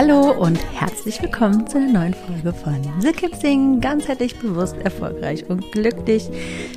[0.00, 3.80] Hallo und herzlich willkommen zu einer neuen Folge von The Kim Sing.
[3.80, 6.30] Ganzheitlich bewusst, erfolgreich und glücklich.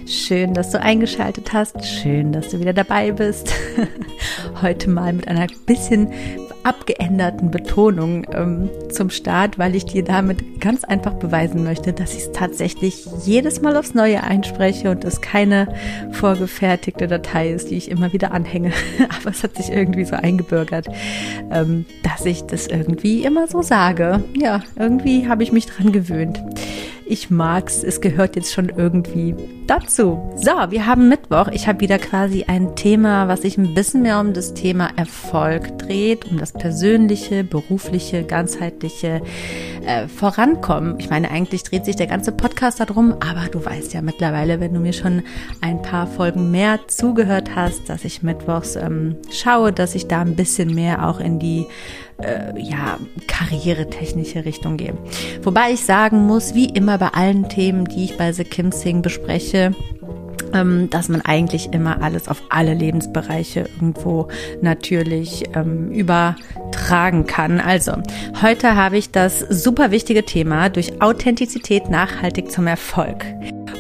[0.08, 1.86] Schön, dass du eingeschaltet hast.
[1.86, 3.54] Schön, dass du wieder dabei bist.
[4.64, 6.12] Heute mal mit einer bisschen
[6.64, 12.24] abgeänderten Betonung ähm, zum Start, weil ich dir damit ganz einfach beweisen möchte, dass ich
[12.24, 15.74] es tatsächlich jedes Mal aufs Neue einspreche und es keine
[16.12, 18.72] vorgefertigte Datei ist, die ich immer wieder anhänge.
[19.20, 20.88] Aber es hat sich irgendwie so eingebürgert,
[21.52, 24.24] ähm, dass ich das irgendwie immer so sage.
[24.36, 26.42] Ja, irgendwie habe ich mich dran gewöhnt.
[27.12, 27.84] Ich mag's.
[27.84, 29.36] Es gehört jetzt schon irgendwie
[29.68, 30.32] dazu.
[30.38, 31.50] So, wir haben Mittwoch.
[31.50, 35.78] Ich habe wieder quasi ein Thema, was sich ein bisschen mehr um das Thema Erfolg
[35.78, 39.22] dreht, um das persönliche, berufliche, ganzheitliche
[39.86, 41.02] äh, Vorankommen.
[41.02, 44.74] Ich meine, eigentlich dreht sich der ganze Podcast darum, aber du weißt ja mittlerweile, wenn
[44.74, 45.24] du mir schon
[45.60, 50.38] ein paar Folgen mehr zugehört hast, dass ich mittwochs ähm, schaue, dass ich da ein
[50.38, 51.68] bisschen mehr auch in die
[52.24, 54.94] äh, ja, karrieretechnische Richtung gehe.
[55.44, 59.02] Wobei ich sagen muss, wie immer bei allen Themen, die ich bei The Kim Sing
[59.02, 59.76] bespreche,
[60.54, 64.28] ähm, dass man eigentlich immer alles auf alle Lebensbereiche irgendwo
[64.62, 67.60] natürlich ähm, übertragen kann.
[67.60, 67.94] Also,
[68.42, 73.26] heute habe ich das super wichtige Thema durch Authentizität nachhaltig zum Erfolg.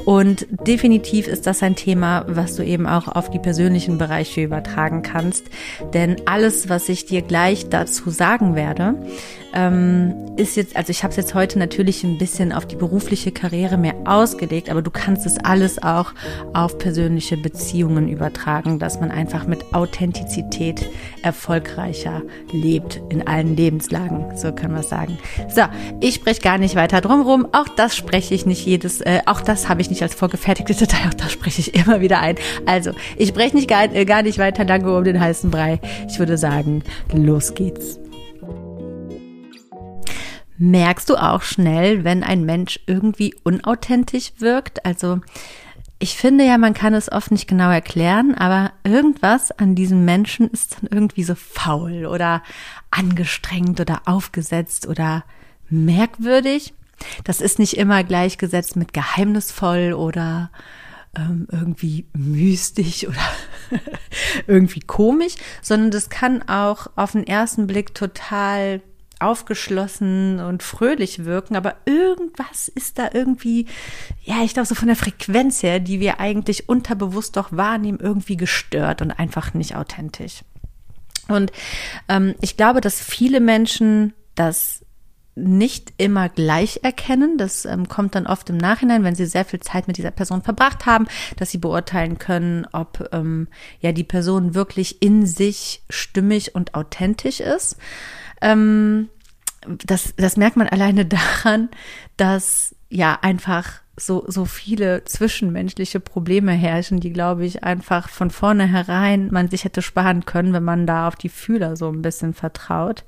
[0.05, 5.01] Und definitiv ist das ein Thema, was du eben auch auf die persönlichen Bereiche übertragen
[5.01, 5.45] kannst.
[5.93, 8.95] Denn alles, was ich dir gleich dazu sagen werde,
[9.53, 13.31] ähm, ist jetzt, also ich habe es jetzt heute natürlich ein bisschen auf die berufliche
[13.31, 16.13] Karriere mehr ausgelegt, aber du kannst es alles auch
[16.53, 20.89] auf persönliche Beziehungen übertragen, dass man einfach mit Authentizität
[21.21, 25.17] erfolgreicher lebt in allen Lebenslagen, so kann man sagen.
[25.49, 25.63] So,
[25.99, 29.69] ich spreche gar nicht weiter drumherum, auch das spreche ich nicht jedes, äh, auch das
[29.69, 32.35] habe ich nicht als vorgefertigte Datei, auch das spreche ich immer wieder ein.
[32.65, 35.79] Also, ich spreche nicht gar, äh, gar nicht weiter lange um den heißen Brei.
[36.07, 36.83] Ich würde sagen,
[37.13, 38.00] los geht's.
[40.63, 44.85] Merkst du auch schnell, wenn ein Mensch irgendwie unauthentisch wirkt?
[44.85, 45.21] Also
[45.97, 50.51] ich finde ja, man kann es oft nicht genau erklären, aber irgendwas an diesem Menschen
[50.51, 52.43] ist dann irgendwie so faul oder
[52.91, 55.23] angestrengt oder aufgesetzt oder
[55.71, 56.75] merkwürdig.
[57.23, 60.51] Das ist nicht immer gleichgesetzt mit geheimnisvoll oder
[61.17, 63.81] ähm, irgendwie mystisch oder
[64.45, 65.33] irgendwie komisch,
[65.63, 68.83] sondern das kann auch auf den ersten Blick total
[69.21, 73.67] aufgeschlossen und fröhlich wirken, aber irgendwas ist da irgendwie,
[74.23, 78.37] ja, ich glaube, so von der Frequenz her, die wir eigentlich unterbewusst doch wahrnehmen, irgendwie
[78.37, 80.41] gestört und einfach nicht authentisch.
[81.27, 81.51] Und
[82.07, 84.81] ähm, ich glaube, dass viele Menschen das
[85.35, 87.37] nicht immer gleich erkennen.
[87.37, 90.41] Das ähm, kommt dann oft im Nachhinein, wenn sie sehr viel Zeit mit dieser Person
[90.41, 91.07] verbracht haben,
[91.37, 93.47] dass sie beurteilen können, ob ähm,
[93.79, 97.77] ja die Person wirklich in sich stimmig und authentisch ist.
[98.41, 99.09] Ähm,
[99.85, 101.69] das, das merkt man alleine daran,
[102.17, 109.29] dass ja einfach so, so viele zwischenmenschliche Probleme herrschen, die, glaube ich, einfach von vornherein
[109.31, 113.03] man sich hätte sparen können, wenn man da auf die Fühler so ein bisschen vertraut,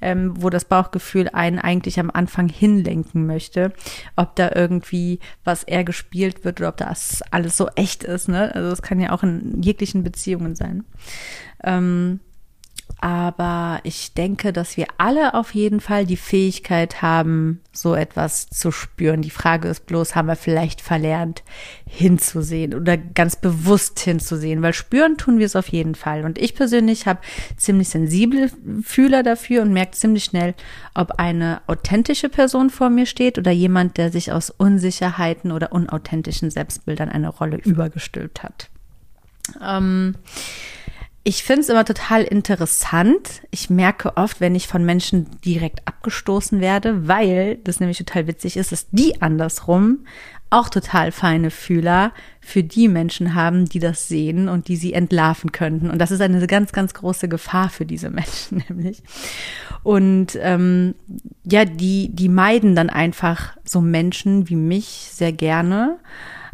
[0.00, 3.72] ähm, wo das Bauchgefühl einen eigentlich am Anfang hinlenken möchte,
[4.16, 8.54] ob da irgendwie was eher gespielt wird oder ob das alles so echt ist, ne?
[8.54, 10.84] Also es kann ja auch in jeglichen Beziehungen sein.
[11.62, 12.20] Ähm,
[13.02, 18.70] aber ich denke, dass wir alle auf jeden Fall die Fähigkeit haben, so etwas zu
[18.70, 19.22] spüren.
[19.22, 21.42] Die Frage ist bloß, haben wir vielleicht verlernt,
[21.84, 26.24] hinzusehen oder ganz bewusst hinzusehen, weil spüren tun wir es auf jeden Fall.
[26.24, 27.18] Und ich persönlich habe
[27.56, 28.52] ziemlich sensible
[28.84, 30.54] Fühler dafür und merke ziemlich schnell,
[30.94, 36.52] ob eine authentische Person vor mir steht oder jemand, der sich aus Unsicherheiten oder unauthentischen
[36.52, 38.70] Selbstbildern eine Rolle übergestülpt hat.
[39.60, 40.14] Ähm,
[41.24, 43.42] ich finde es immer total interessant.
[43.50, 48.56] Ich merke oft, wenn ich von Menschen direkt abgestoßen werde, weil das nämlich total witzig
[48.56, 50.04] ist, dass die andersrum
[50.50, 55.50] auch total feine Fühler für die Menschen haben, die das sehen und die sie entlarven
[55.50, 55.90] könnten.
[55.90, 59.02] Und das ist eine ganz, ganz große Gefahr für diese Menschen nämlich.
[59.82, 60.94] Und ähm,
[61.44, 65.98] ja, die, die meiden dann einfach so Menschen wie mich sehr gerne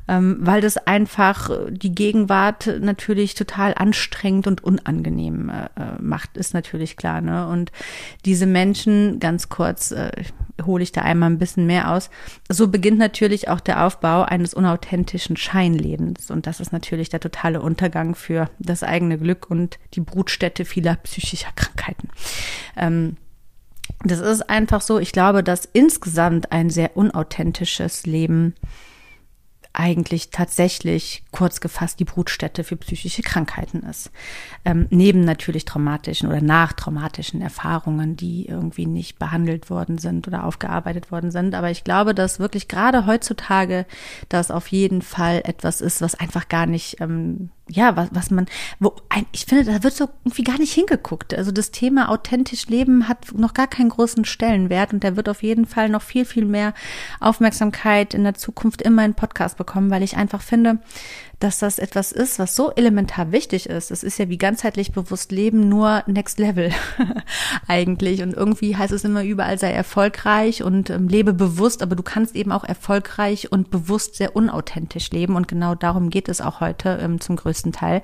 [0.08, 6.96] weil das einfach die Gegenwart natürlich total anstrengend und unangenehm äh, äh, macht, ist natürlich
[6.96, 7.20] klar.
[7.20, 7.46] Ne?
[7.46, 7.72] Und
[8.24, 10.10] diese Menschen, ganz kurz, äh,
[10.64, 12.10] hole ich da einmal ein bisschen mehr aus.
[12.48, 16.30] So beginnt natürlich auch der Aufbau eines unauthentischen Scheinlebens.
[16.30, 20.96] Und das ist natürlich der totale Untergang für das eigene Glück und die Brutstätte vieler
[20.96, 22.08] psychischer Krankheiten.
[22.76, 23.16] Ähm,
[24.04, 24.98] das ist einfach so.
[24.98, 28.54] Ich glaube, dass insgesamt ein sehr unauthentisches Leben
[29.72, 34.10] eigentlich tatsächlich kurz gefasst die Brutstätte für psychische Krankheiten ist.
[34.64, 41.12] Ähm, neben natürlich traumatischen oder nachtraumatischen Erfahrungen, die irgendwie nicht behandelt worden sind oder aufgearbeitet
[41.12, 41.54] worden sind.
[41.54, 43.86] Aber ich glaube, dass wirklich gerade heutzutage
[44.28, 48.46] das auf jeden Fall etwas ist, was einfach gar nicht ähm, ja, was, was man,
[48.78, 51.34] wo ein, ich finde, da wird so irgendwie gar nicht hingeguckt.
[51.34, 55.42] Also das Thema authentisch leben hat noch gar keinen großen Stellenwert und der wird auf
[55.42, 56.74] jeden Fall noch viel, viel mehr
[57.20, 60.78] Aufmerksamkeit in der Zukunft in meinen Podcast bekommen, weil ich einfach finde,
[61.38, 63.90] dass das etwas ist, was so elementar wichtig ist.
[63.90, 66.72] Es ist ja wie ganzheitlich bewusst leben nur Next Level
[67.68, 68.22] eigentlich.
[68.22, 72.34] Und irgendwie heißt es immer überall sei erfolgreich und ähm, lebe bewusst, aber du kannst
[72.34, 75.36] eben auch erfolgreich und bewusst sehr unauthentisch leben.
[75.36, 78.02] Und genau darum geht es auch heute ähm, zum größten Teil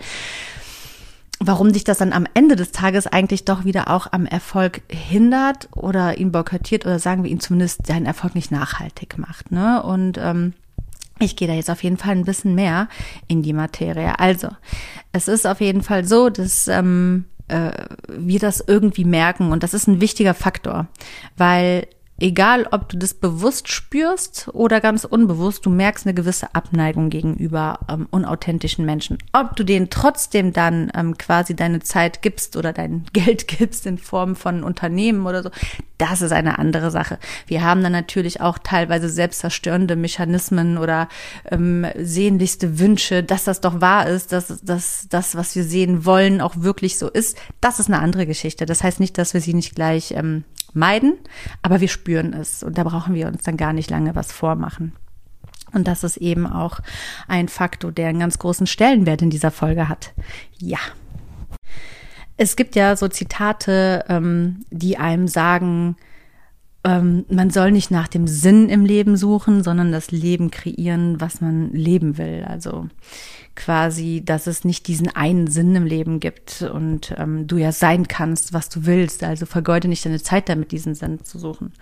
[1.40, 5.68] warum dich das dann am Ende des Tages eigentlich doch wieder auch am Erfolg hindert
[5.72, 9.50] oder ihn boykottiert oder sagen wir ihn zumindest seinen Erfolg nicht nachhaltig macht.
[9.50, 9.82] Ne?
[9.82, 10.54] Und ähm,
[11.20, 12.88] ich gehe da jetzt auf jeden Fall ein bisschen mehr
[13.28, 14.18] in die Materie.
[14.18, 14.48] Also,
[15.12, 17.72] es ist auf jeden Fall so, dass ähm, äh,
[18.08, 20.86] wir das irgendwie merken und das ist ein wichtiger Faktor,
[21.36, 21.86] weil
[22.20, 27.80] Egal, ob du das bewusst spürst oder ganz unbewusst, du merkst eine gewisse Abneigung gegenüber
[27.88, 29.18] ähm, unauthentischen Menschen.
[29.32, 33.98] Ob du denen trotzdem dann ähm, quasi deine Zeit gibst oder dein Geld gibst in
[33.98, 35.50] Form von Unternehmen oder so,
[35.98, 37.18] das ist eine andere Sache.
[37.48, 41.08] Wir haben dann natürlich auch teilweise selbstzerstörende Mechanismen oder
[41.50, 46.40] ähm, sehnlichste Wünsche, dass das doch wahr ist, dass, dass das, was wir sehen wollen,
[46.40, 47.36] auch wirklich so ist.
[47.60, 48.66] Das ist eine andere Geschichte.
[48.66, 50.44] Das heißt nicht, dass wir sie nicht gleich ähm,
[50.74, 51.14] meiden,
[51.62, 54.92] aber wir spüren es und da brauchen wir uns dann gar nicht lange was vormachen.
[55.72, 56.80] Und das ist eben auch
[57.26, 60.12] ein Faktor, der einen ganz großen Stellenwert in dieser Folge hat.
[60.58, 60.78] Ja.
[62.36, 65.96] Es gibt ja so Zitate, ähm, die einem sagen,
[66.84, 71.40] ähm, man soll nicht nach dem Sinn im Leben suchen, sondern das Leben kreieren, was
[71.40, 72.44] man leben will.
[72.46, 72.88] Also
[73.56, 78.08] quasi, dass es nicht diesen einen Sinn im Leben gibt und ähm, du ja sein
[78.08, 79.22] kannst, was du willst.
[79.22, 81.72] Also vergeude nicht deine Zeit damit, diesen Sinn zu suchen.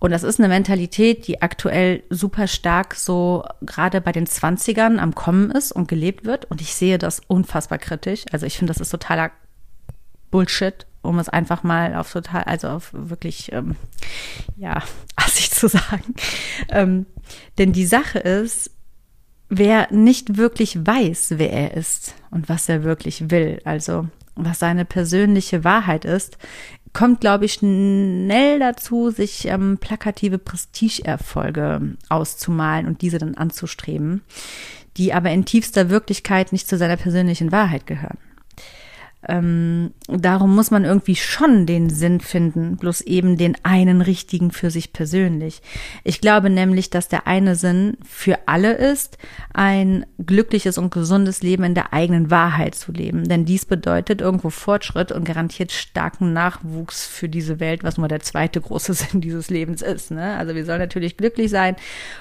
[0.00, 5.14] Und das ist eine Mentalität, die aktuell super stark so gerade bei den Zwanzigern am
[5.14, 6.44] Kommen ist und gelebt wird.
[6.46, 8.24] Und ich sehe das unfassbar kritisch.
[8.32, 9.30] Also ich finde, das ist totaler
[10.30, 13.76] Bullshit, um es einfach mal auf total, also auf wirklich, ähm,
[14.56, 14.82] ja,
[15.16, 16.14] assig zu sagen.
[16.68, 17.06] Ähm,
[17.58, 18.70] denn die Sache ist,
[19.48, 24.84] wer nicht wirklich weiß, wer er ist und was er wirklich will, also was seine
[24.84, 26.36] persönliche Wahrheit ist,
[26.92, 34.22] kommt, glaube ich, schnell dazu, sich ähm, plakative Prestigeerfolge auszumalen und diese dann anzustreben,
[34.96, 38.16] die aber in tiefster Wirklichkeit nicht zu seiner persönlichen Wahrheit gehören.
[39.28, 44.70] Ähm, darum muss man irgendwie schon den Sinn finden, bloß eben den einen richtigen für
[44.70, 45.62] sich persönlich.
[46.04, 49.18] Ich glaube nämlich, dass der eine Sinn für alle ist,
[49.52, 53.28] ein glückliches und gesundes Leben in der eigenen Wahrheit zu leben.
[53.28, 58.20] Denn dies bedeutet irgendwo Fortschritt und garantiert starken Nachwuchs für diese Welt, was nur der
[58.20, 60.10] zweite große Sinn dieses Lebens ist.
[60.10, 60.36] Ne?
[60.36, 61.76] Also wir sollen natürlich glücklich sein.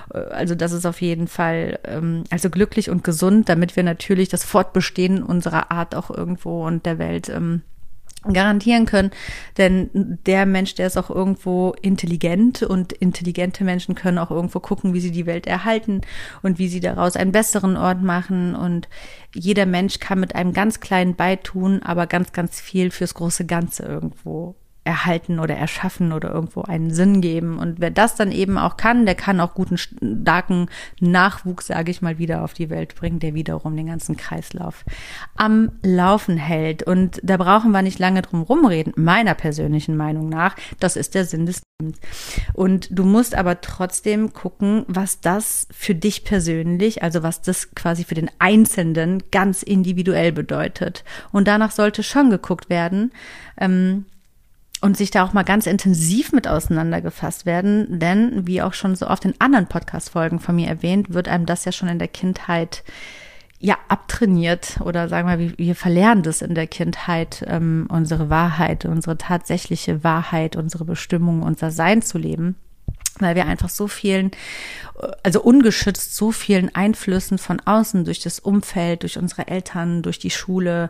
[0.09, 4.43] Also das ist auf jeden Fall, ähm, also glücklich und gesund, damit wir natürlich das
[4.43, 7.61] Fortbestehen unserer Art auch irgendwo und der der Welt ähm,
[8.31, 9.11] garantieren können.
[9.57, 14.93] Denn der Mensch, der ist auch irgendwo intelligent und intelligente Menschen können auch irgendwo gucken,
[14.93, 16.01] wie sie die Welt erhalten
[16.41, 18.55] und wie sie daraus einen besseren Ort machen.
[18.55, 18.87] Und
[19.33, 23.83] jeder Mensch kann mit einem ganz kleinen Beitun, aber ganz, ganz viel fürs große Ganze
[23.83, 27.57] irgendwo erhalten oder erschaffen oder irgendwo einen Sinn geben.
[27.57, 32.03] Und wer das dann eben auch kann, der kann auch guten, starken Nachwuchs, sage ich
[32.03, 34.85] mal, wieder auf die Welt bringen, der wiederum den ganzen Kreislauf
[35.35, 36.83] am Laufen hält.
[36.83, 40.55] Und da brauchen wir nicht lange drum rumreden, meiner persönlichen Meinung nach.
[40.79, 41.99] Das ist der Sinn des Lebens.
[42.53, 48.03] Und du musst aber trotzdem gucken, was das für dich persönlich, also was das quasi
[48.03, 51.03] für den Einzelnen ganz individuell bedeutet.
[51.31, 53.11] Und danach sollte schon geguckt werden,
[53.59, 54.05] ähm,
[54.85, 59.07] und sich da auch mal ganz intensiv mit auseinandergefasst werden, denn wie auch schon so
[59.07, 62.83] oft in anderen Podcast-Folgen von mir erwähnt, wird einem das ja schon in der Kindheit
[63.57, 69.17] ja abtrainiert oder sagen wir, wir, verlernen das in der Kindheit, ähm, unsere Wahrheit, unsere
[69.17, 72.55] tatsächliche Wahrheit, unsere Bestimmung, unser Sein zu leben
[73.21, 74.31] weil wir einfach so vielen,
[75.23, 80.29] also ungeschützt so vielen Einflüssen von außen durch das Umfeld, durch unsere Eltern, durch die
[80.29, 80.89] Schule,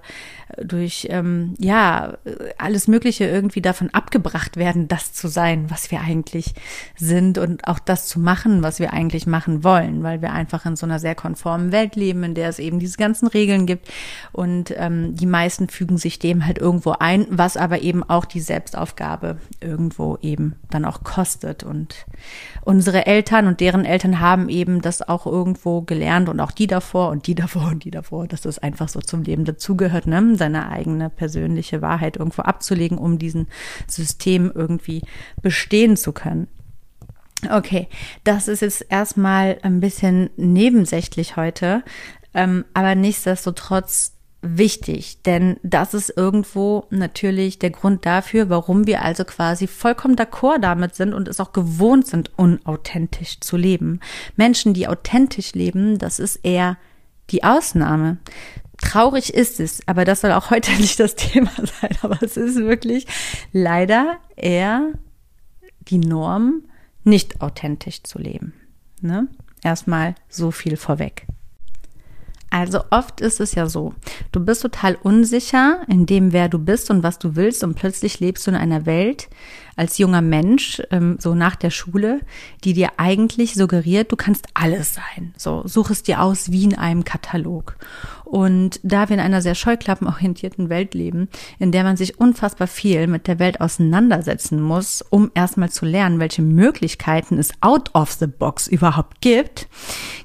[0.62, 2.17] durch ähm, ja
[2.58, 6.53] alles Mögliche irgendwie davon abgebracht werden, das zu sein, was wir eigentlich
[6.96, 10.75] sind und auch das zu machen, was wir eigentlich machen wollen, weil wir einfach in
[10.75, 13.89] so einer sehr konformen Welt leben, in der es eben diese ganzen Regeln gibt.
[14.32, 18.39] Und ähm, die meisten fügen sich dem halt irgendwo ein, was aber eben auch die
[18.39, 21.63] Selbstaufgabe irgendwo eben dann auch kostet.
[21.63, 22.05] Und
[22.63, 27.10] unsere Eltern und deren Eltern haben eben das auch irgendwo gelernt und auch die davor
[27.10, 30.36] und die davor und die davor, dass das einfach so zum Leben dazugehört, ne?
[30.36, 33.48] seine eigene persönliche Wahrheit irgendwo abzulegen, um diesen
[33.88, 35.03] System irgendwie
[35.41, 36.48] bestehen zu können.
[37.51, 37.88] Okay,
[38.24, 41.84] das ist jetzt erstmal ein bisschen nebensächlich heute,
[42.34, 49.25] ähm, aber nichtsdestotrotz wichtig, denn das ist irgendwo natürlich der Grund dafür, warum wir also
[49.25, 54.00] quasi vollkommen d'accord damit sind und es auch gewohnt sind, unauthentisch zu leben.
[54.36, 56.77] Menschen, die authentisch leben, das ist eher
[57.32, 58.18] die Ausnahme.
[58.77, 62.58] Traurig ist es, aber das soll auch heute nicht das Thema sein, aber es ist
[62.58, 63.08] wirklich
[63.51, 64.92] leider eher
[65.88, 66.63] die Norm,
[67.04, 68.54] nicht authentisch zu leben.
[69.01, 69.27] Ne?
[69.63, 71.27] Erstmal so viel vorweg.
[72.50, 73.94] Also oft ist es ja so,
[74.32, 78.20] du bist total unsicher in dem, wer du bist und was du willst und plötzlich
[78.20, 79.28] lebst du in einer Welt
[79.75, 82.22] als junger Mensch, ähm, so nach der Schule,
[82.64, 85.34] die dir eigentlich suggeriert, du kannst alles sein.
[85.38, 87.75] So, such es dir aus wie in einem Katalog.
[88.36, 93.08] Und da wir in einer sehr scheuklappenorientierten Welt leben, in der man sich unfassbar viel
[93.08, 98.27] mit der Welt auseinandersetzen muss, um erstmal zu lernen, welche Möglichkeiten es out of the
[98.27, 99.70] box überhaupt gibt,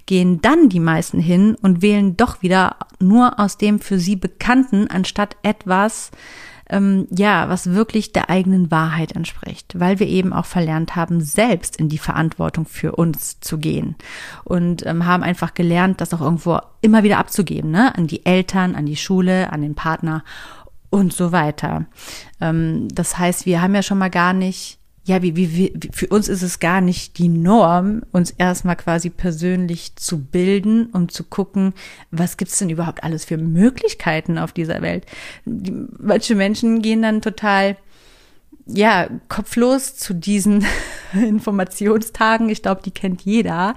[0.06, 4.88] gehen dann die meisten hin und wählen doch wieder nur aus dem für sie Bekannten,
[4.88, 6.10] anstatt etwas,
[6.70, 11.76] ähm, ja, was wirklich der eigenen Wahrheit entspricht, weil wir eben auch verlernt haben, selbst
[11.76, 13.96] in die Verantwortung für uns zu gehen
[14.44, 17.94] und ähm, haben einfach gelernt, das auch irgendwo immer wieder abzugeben, ne?
[17.96, 20.24] an die Eltern, an die Schule, an den Partner
[20.90, 21.86] und so weiter.
[22.40, 26.08] Ähm, das heißt, wir haben ja schon mal gar nicht ja, wie, wie, wie, für
[26.08, 31.24] uns ist es gar nicht die Norm, uns erstmal quasi persönlich zu bilden, um zu
[31.24, 31.72] gucken,
[32.10, 35.06] was gibt's denn überhaupt alles für Möglichkeiten auf dieser Welt.
[35.46, 37.76] Die, manche Menschen gehen dann total
[38.66, 40.64] ja, kopflos zu diesen
[41.28, 42.48] Informationstagen.
[42.48, 43.74] Ich glaube, die kennt jeder.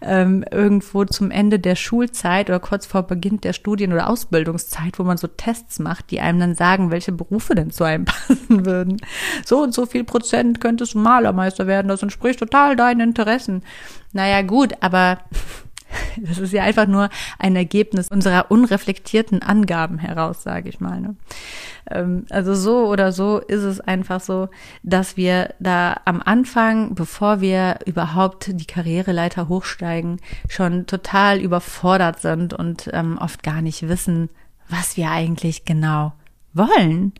[0.00, 5.04] Ähm, irgendwo zum Ende der Schulzeit oder kurz vor Beginn der Studien- oder Ausbildungszeit, wo
[5.04, 8.98] man so Tests macht, die einem dann sagen, welche Berufe denn zu einem passen würden.
[9.44, 11.88] So und so viel Prozent könntest du Malermeister werden.
[11.88, 13.62] Das entspricht total deinen Interessen.
[14.12, 15.18] Naja, gut, aber
[16.16, 17.08] das ist ja einfach nur
[17.38, 21.00] ein Ergebnis unserer unreflektierten Angaben heraus, sage ich mal.
[21.00, 21.16] Ne?
[21.90, 24.48] Ähm, also so oder so ist es einfach so,
[24.82, 32.54] dass wir da am Anfang, bevor wir überhaupt die Karriereleiter hochsteigen, schon total überfordert sind
[32.54, 34.30] und ähm, oft gar nicht wissen,
[34.68, 36.12] was wir eigentlich genau
[36.54, 37.12] wollen.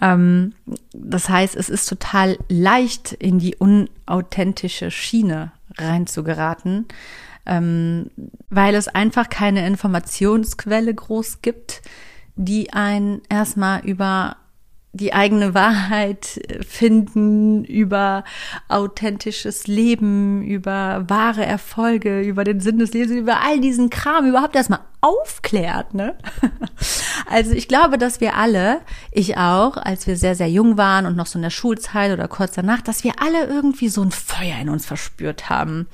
[0.00, 0.52] Ähm,
[0.92, 6.86] das heißt, es ist total leicht, in die unauthentische Schiene reinzugeraten
[7.48, 8.10] ähm,
[8.50, 11.82] weil es einfach keine Informationsquelle groß gibt,
[12.36, 14.36] die einen erstmal über
[14.92, 18.24] die eigene Wahrheit finden, über
[18.68, 24.56] authentisches Leben, über wahre Erfolge, über den Sinn des Lebens, über all diesen Kram überhaupt
[24.56, 26.16] erstmal aufklärt, ne?
[27.30, 28.80] Also ich glaube, dass wir alle,
[29.12, 32.26] ich auch, als wir sehr, sehr jung waren und noch so in der Schulzeit oder
[32.26, 35.88] kurz danach, dass wir alle irgendwie so ein Feuer in uns verspürt haben.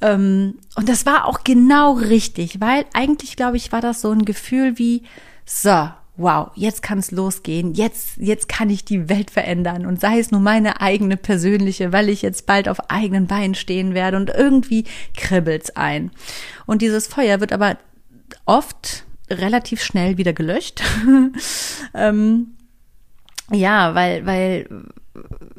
[0.00, 4.24] Ähm, und das war auch genau richtig, weil eigentlich, glaube ich, war das so ein
[4.24, 5.02] Gefühl wie,
[5.46, 10.18] so, wow, jetzt kann es losgehen, jetzt, jetzt kann ich die Welt verändern und sei
[10.18, 14.30] es nur meine eigene persönliche, weil ich jetzt bald auf eigenen Beinen stehen werde und
[14.30, 14.84] irgendwie
[15.16, 16.10] kribbelt's ein.
[16.66, 17.78] Und dieses Feuer wird aber
[18.44, 20.82] oft relativ schnell wieder gelöscht.
[21.94, 22.54] ähm,
[23.50, 24.68] ja, weil, weil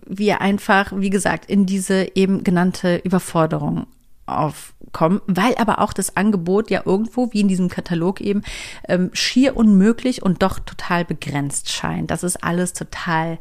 [0.06, 3.88] wir einfach, wie gesagt, in diese eben genannte Überforderung
[4.26, 8.42] aufkommen, weil aber auch das Angebot ja irgendwo, wie in diesem Katalog eben,
[8.88, 12.12] ähm, schier unmöglich und doch total begrenzt scheint.
[12.12, 13.40] Das ist alles total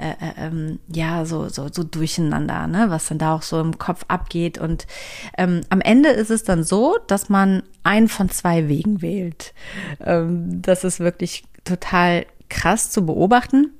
[0.00, 3.76] äh, äh, ähm, ja, so, so, so durcheinander, ne, was dann da auch so im
[3.76, 4.56] Kopf abgeht.
[4.56, 4.86] Und
[5.36, 9.52] ähm, am Ende ist es dann so, dass man einen von zwei Wegen wählt.
[10.02, 13.72] Ähm, das ist wirklich total krass zu beobachten.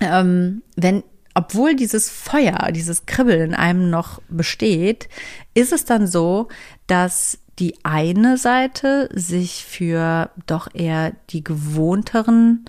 [0.00, 1.02] Ähm, wenn
[1.34, 5.08] obwohl dieses Feuer, dieses Kribbeln in einem noch besteht,
[5.52, 6.48] ist es dann so,
[6.86, 12.64] dass die eine Seite sich für doch eher die gewohnteren,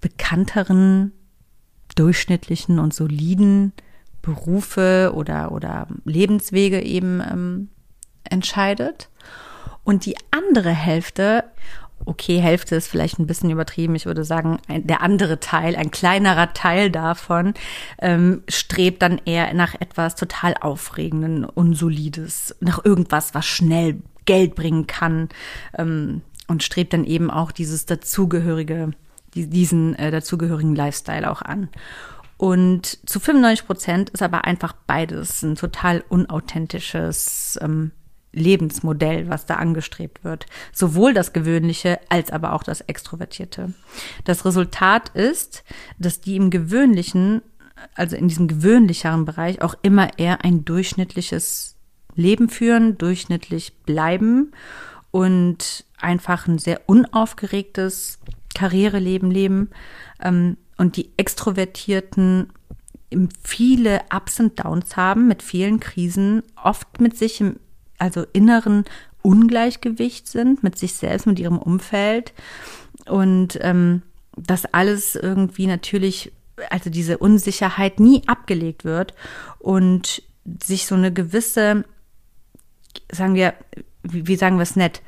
[0.00, 1.12] bekannteren
[1.96, 3.72] durchschnittlichen und soliden
[4.22, 7.68] Berufe oder, oder Lebenswege eben ähm,
[8.24, 9.08] entscheidet.
[9.82, 11.44] Und die andere Hälfte,
[12.04, 15.90] okay, Hälfte ist vielleicht ein bisschen übertrieben, ich würde sagen, ein, der andere Teil, ein
[15.90, 17.54] kleinerer Teil davon,
[18.00, 24.86] ähm, strebt dann eher nach etwas total Aufregenden, Unsolides, nach irgendwas, was schnell Geld bringen
[24.86, 25.28] kann
[25.76, 28.92] ähm, und strebt dann eben auch dieses dazugehörige
[29.34, 31.68] diesen äh, dazugehörigen Lifestyle auch an.
[32.36, 37.92] Und zu 95 Prozent ist aber einfach beides ein total unauthentisches ähm,
[38.32, 40.46] Lebensmodell, was da angestrebt wird.
[40.72, 43.72] Sowohl das Gewöhnliche als aber auch das Extrovertierte.
[44.24, 45.64] Das Resultat ist,
[45.98, 47.42] dass die im Gewöhnlichen,
[47.94, 51.76] also in diesem gewöhnlicheren Bereich, auch immer eher ein durchschnittliches
[52.14, 54.52] Leben führen, durchschnittlich bleiben
[55.10, 58.18] und einfach ein sehr unaufgeregtes
[58.54, 59.70] Karriereleben leben
[60.22, 62.52] ähm, und die Extrovertierten
[63.42, 67.56] viele Ups und Downs haben, mit vielen Krisen, oft mit sich im
[68.00, 68.84] also inneren
[69.22, 72.32] Ungleichgewicht sind, mit sich selbst, mit ihrem Umfeld.
[73.06, 74.02] Und ähm,
[74.36, 76.32] das alles irgendwie natürlich,
[76.70, 79.14] also diese Unsicherheit nie abgelegt wird
[79.58, 80.22] und
[80.62, 81.84] sich so eine gewisse,
[83.12, 83.54] sagen wir,
[84.02, 85.02] wie, sagen wir es nett,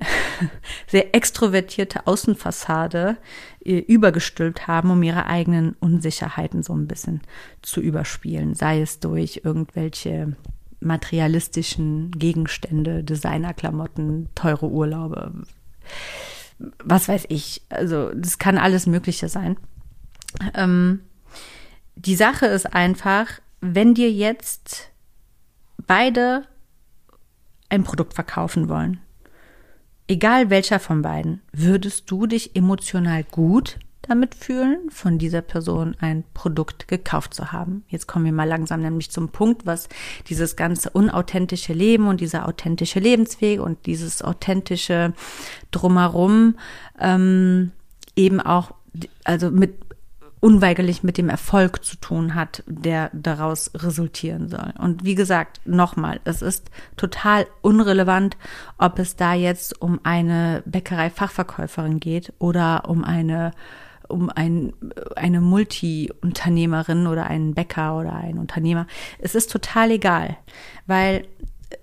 [0.86, 3.18] sehr extrovertierte Außenfassade
[3.62, 7.20] äh, übergestülpt haben, um ihre eigenen Unsicherheiten so ein bisschen
[7.60, 10.36] zu überspielen, sei es durch irgendwelche
[10.80, 15.32] materialistischen Gegenstände, Designerklamotten, teure Urlaube,
[16.82, 17.62] was weiß ich.
[17.68, 19.56] Also das kann alles Mögliche sein.
[20.54, 21.00] Ähm,
[21.96, 23.26] die Sache ist einfach,
[23.60, 24.90] wenn dir jetzt
[25.86, 26.44] beide
[27.68, 29.00] ein Produkt verkaufen wollen,
[30.08, 36.24] egal welcher von beiden, würdest du dich emotional gut damit fühlen, von dieser Person ein
[36.34, 37.84] Produkt gekauft zu haben.
[37.88, 39.88] Jetzt kommen wir mal langsam nämlich zum Punkt, was
[40.28, 45.12] dieses ganze unauthentische Leben und dieser authentische Lebensweg und dieses authentische
[45.70, 46.56] Drumherum
[46.98, 47.72] ähm,
[48.16, 48.72] eben auch,
[49.24, 49.74] also mit
[50.40, 54.72] unweigerlich mit dem Erfolg zu tun hat, der daraus resultieren soll.
[54.78, 58.38] Und wie gesagt, nochmal, es ist total unrelevant,
[58.78, 63.52] ob es da jetzt um eine Bäckerei-Fachverkäuferin geht oder um eine
[64.10, 64.72] um ein,
[65.16, 68.86] eine Multi-Unternehmerin oder einen Bäcker oder einen Unternehmer.
[69.18, 70.36] Es ist total egal,
[70.86, 71.26] weil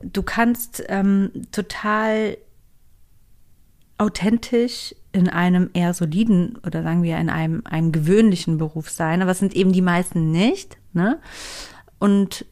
[0.01, 2.37] du kannst ähm, total
[3.97, 9.31] authentisch in einem eher soliden oder sagen wir in einem, einem gewöhnlichen Beruf sein, aber
[9.31, 11.19] es sind eben die meisten nicht, ne?
[11.99, 12.45] Und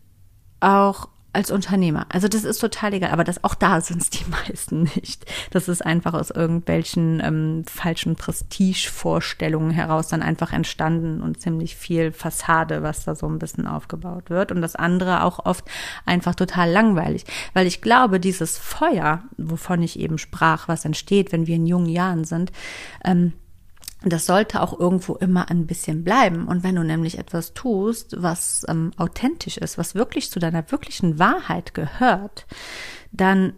[0.59, 2.05] auch als Unternehmer.
[2.09, 5.25] Also das ist total egal, aber das auch da sind es die meisten nicht.
[5.51, 12.11] Das ist einfach aus irgendwelchen ähm, falschen Prestigevorstellungen heraus dann einfach entstanden und ziemlich viel
[12.11, 14.51] Fassade, was da so ein bisschen aufgebaut wird.
[14.51, 15.65] Und das andere auch oft
[16.05, 21.47] einfach total langweilig, weil ich glaube, dieses Feuer, wovon ich eben sprach, was entsteht, wenn
[21.47, 22.51] wir in jungen Jahren sind,
[23.03, 23.33] ähm,
[24.13, 26.47] das sollte auch irgendwo immer ein bisschen bleiben.
[26.47, 31.17] Und wenn du nämlich etwas tust, was ähm, authentisch ist, was wirklich zu deiner wirklichen
[31.17, 32.45] Wahrheit gehört,
[33.11, 33.53] dann,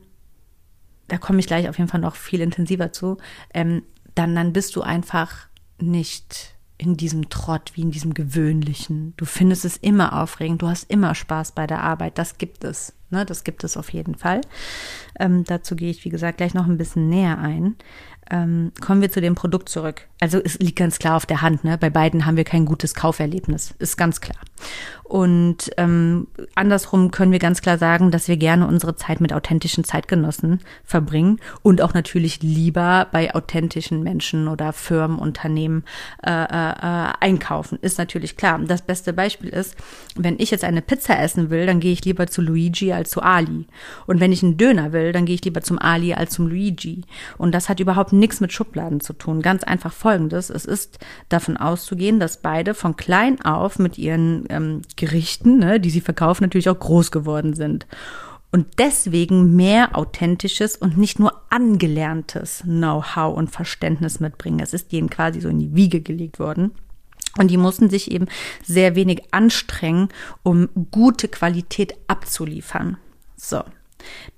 [1.07, 3.17] da komme ich gleich auf jeden Fall noch viel intensiver zu,
[3.53, 3.83] ähm,
[4.15, 5.47] dann, dann bist du einfach
[5.79, 9.13] nicht in diesem Trott, wie in diesem gewöhnlichen.
[9.17, 12.93] Du findest es immer aufregend, du hast immer Spaß bei der Arbeit, das gibt es.
[13.10, 14.41] Ne, das gibt es auf jeden Fall.
[15.17, 17.77] Ähm, dazu gehe ich, wie gesagt, gleich noch ein bisschen näher ein.
[18.29, 20.07] Ähm, kommen wir zu dem Produkt zurück.
[20.19, 21.63] Also es liegt ganz klar auf der Hand.
[21.63, 21.77] Ne?
[21.77, 24.39] Bei beiden haben wir kein gutes Kauferlebnis, ist ganz klar.
[25.03, 29.86] Und ähm, andersrum können wir ganz klar sagen, dass wir gerne unsere Zeit mit authentischen
[29.86, 35.86] Zeitgenossen verbringen und auch natürlich lieber bei authentischen Menschen oder Firmen, Unternehmen
[36.25, 37.80] äh, äh, äh, einkaufen.
[37.82, 38.60] Ist natürlich klar.
[38.60, 39.77] Das beste Beispiel ist,
[40.15, 43.21] wenn ich jetzt eine Pizza essen will, dann gehe ich lieber zu Luigi als zu
[43.21, 43.65] Ali.
[44.08, 47.03] Und wenn ich einen Döner will, dann gehe ich lieber zum Ali als zum Luigi.
[47.38, 49.41] Und das hat überhaupt nichts mit Schubladen zu tun.
[49.41, 50.50] Ganz einfach folgendes.
[50.50, 55.89] Es ist davon auszugehen, dass beide von klein auf mit ihren ähm, Gerichten, ne, die
[55.89, 57.86] sie verkaufen, natürlich auch groß geworden sind
[58.52, 64.62] und deswegen mehr authentisches und nicht nur angelerntes Know-how und Verständnis mitbringen.
[64.62, 66.72] Es ist ihnen quasi so in die Wiege gelegt worden.
[67.38, 68.28] Und die mussten sich eben
[68.63, 70.08] sehr wenig anstrengen,
[70.43, 72.98] um gute Qualität abzuliefern.
[73.36, 73.63] So.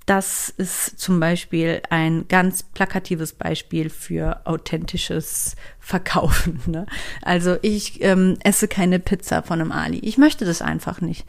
[0.06, 6.60] Das ist zum Beispiel ein ganz plakatives Beispiel für authentisches Verkaufen.
[6.70, 6.86] Ne?
[7.22, 9.98] Also ich ähm, esse keine Pizza von einem Ali.
[10.00, 11.24] Ich möchte das einfach nicht.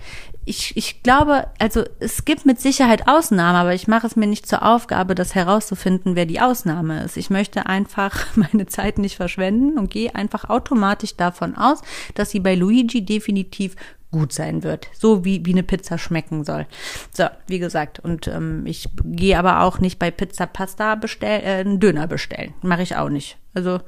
[0.46, 4.46] Ich, ich glaube, also es gibt mit Sicherheit Ausnahmen, aber ich mache es mir nicht
[4.48, 7.18] zur Aufgabe, das herauszufinden, wer die Ausnahme ist.
[7.18, 11.82] Ich möchte einfach meine Zeit nicht verschwenden und gehe einfach automatisch davon aus,
[12.14, 13.76] dass sie bei Luigi definitiv
[14.12, 16.68] gut sein wird, so wie, wie eine Pizza schmecken soll.
[17.14, 21.62] So, wie gesagt, und ähm, ich gehe aber auch nicht bei Pizza Pasta bestellen, äh,
[21.62, 22.54] einen Döner bestellen.
[22.62, 23.38] Mache ich auch nicht.
[23.54, 23.80] Also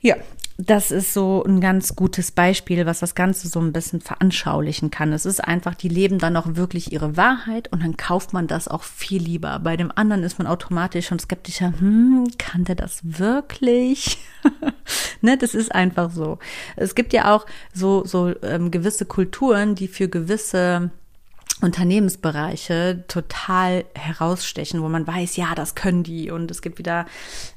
[0.00, 0.16] ja,
[0.58, 5.12] das ist so ein ganz gutes Beispiel, was das Ganze so ein bisschen veranschaulichen kann.
[5.12, 8.66] Es ist einfach, die leben dann auch wirklich ihre Wahrheit und dann kauft man das
[8.66, 9.58] auch viel lieber.
[9.58, 14.16] Bei dem anderen ist man automatisch schon skeptischer, hm, kann der das wirklich?
[15.20, 16.38] ne, das ist einfach so.
[16.76, 20.90] Es gibt ja auch so, so ähm, gewisse Kulturen, die für gewisse
[21.62, 27.06] Unternehmensbereiche total herausstechen, wo man weiß, ja, das können die und es gibt wieder,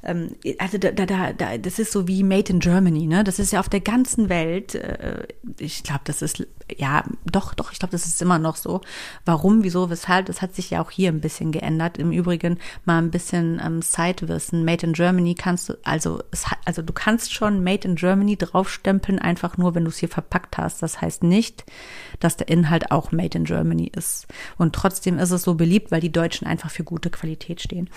[0.02, 3.24] ähm, also da, da, da, das ist so wie Made in Germany, ne?
[3.24, 4.74] Das ist ja auf der ganzen Welt.
[4.74, 5.26] Äh,
[5.58, 7.72] ich glaube, das ist ja doch, doch.
[7.72, 8.80] Ich glaube, das ist immer noch so.
[9.26, 10.26] Warum, wieso, weshalb?
[10.26, 11.98] Das hat sich ja auch hier ein bisschen geändert.
[11.98, 14.64] Im Übrigen mal ein bisschen ähm, Sidewissen.
[14.64, 19.18] Made in Germany kannst du, also es, also du kannst schon Made in Germany draufstempeln,
[19.18, 20.82] einfach nur, wenn du es hier verpackt hast.
[20.82, 21.66] Das heißt nicht,
[22.18, 24.26] dass der Inhalt auch Made in Germany ist.
[24.58, 27.90] Und trotzdem ist es so beliebt, weil die Deutschen einfach für gute Qualität stehen.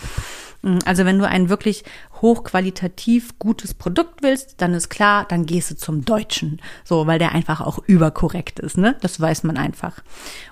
[0.62, 1.84] Mm, also wenn du ein wirklich
[2.22, 6.62] hochqualitativ gutes Produkt willst, dann ist klar, dann gehst du zum Deutschen.
[6.84, 8.96] So, weil der einfach auch überkorrekt ist, ne?
[9.02, 10.02] Das weiß man einfach.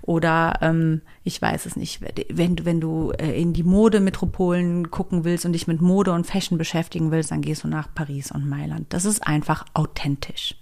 [0.01, 5.23] Oder ähm, ich weiß es nicht, wenn du, wenn du äh, in die Modemetropolen gucken
[5.23, 8.47] willst und dich mit Mode und Fashion beschäftigen willst, dann gehst du nach Paris und
[8.47, 8.93] Mailand.
[8.93, 10.55] Das ist einfach authentisch.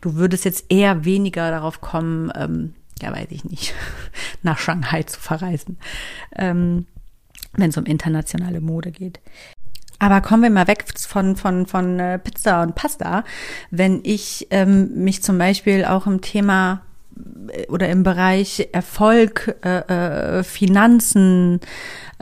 [0.00, 3.74] Du würdest jetzt eher weniger darauf kommen, ähm, ja, weiß ich nicht,
[4.42, 5.78] nach Shanghai zu verreisen,
[6.36, 6.86] ähm,
[7.54, 9.20] wenn es um internationale Mode geht.
[9.98, 13.24] Aber kommen wir mal weg von, von, von äh, Pizza und Pasta.
[13.70, 16.82] Wenn ich ähm, mich zum Beispiel auch im Thema
[17.48, 21.60] äh, oder im Bereich Erfolg, äh, äh, Finanzen,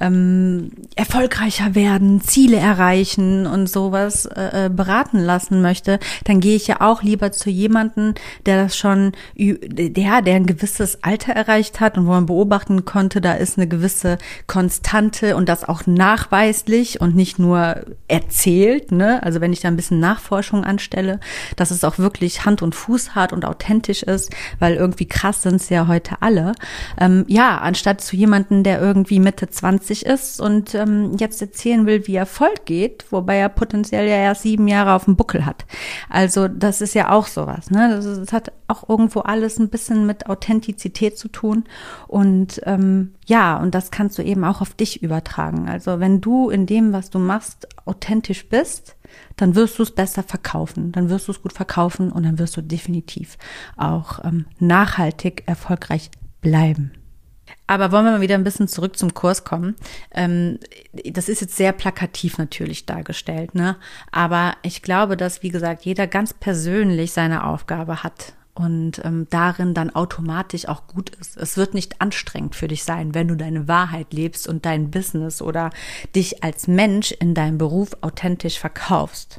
[0.00, 6.66] ähm, erfolgreicher werden, Ziele erreichen und sowas äh, äh beraten lassen möchte, dann gehe ich
[6.66, 8.14] ja auch lieber zu jemanden,
[8.46, 13.20] der das schon, der, der ein gewisses Alter erreicht hat und wo man beobachten konnte,
[13.20, 19.22] da ist eine gewisse Konstante und das auch nachweislich und nicht nur erzählt, ne?
[19.22, 21.20] Also wenn ich da ein bisschen Nachforschung anstelle,
[21.56, 25.56] dass es auch wirklich Hand und Fuß hat und authentisch ist, weil irgendwie krass sind
[25.56, 26.52] es ja heute alle.
[26.98, 31.86] Ähm, ja, anstatt zu jemanden, der irgendwie Mitte 20 50 ist und ähm, jetzt erzählen
[31.86, 35.66] will, wie Erfolg geht, wobei er potenziell ja erst sieben Jahre auf dem Buckel hat.
[36.08, 37.70] Also das ist ja auch sowas.
[37.70, 37.90] Ne?
[37.90, 41.64] Das, das hat auch irgendwo alles ein bisschen mit Authentizität zu tun.
[42.06, 45.68] Und ähm, ja, und das kannst du eben auch auf dich übertragen.
[45.68, 48.96] Also wenn du in dem, was du machst, authentisch bist,
[49.36, 52.56] dann wirst du es besser verkaufen, dann wirst du es gut verkaufen und dann wirst
[52.56, 53.38] du definitiv
[53.76, 56.92] auch ähm, nachhaltig erfolgreich bleiben.
[57.70, 59.76] Aber wollen wir mal wieder ein bisschen zurück zum Kurs kommen.
[60.12, 60.58] Ähm,
[61.04, 63.76] das ist jetzt sehr plakativ natürlich dargestellt, ne?
[64.10, 69.72] Aber ich glaube, dass, wie gesagt, jeder ganz persönlich seine Aufgabe hat und ähm, darin
[69.72, 71.36] dann automatisch auch gut ist.
[71.36, 75.40] Es wird nicht anstrengend für dich sein, wenn du deine Wahrheit lebst und dein Business
[75.40, 75.70] oder
[76.16, 79.38] dich als Mensch in deinem Beruf authentisch verkaufst.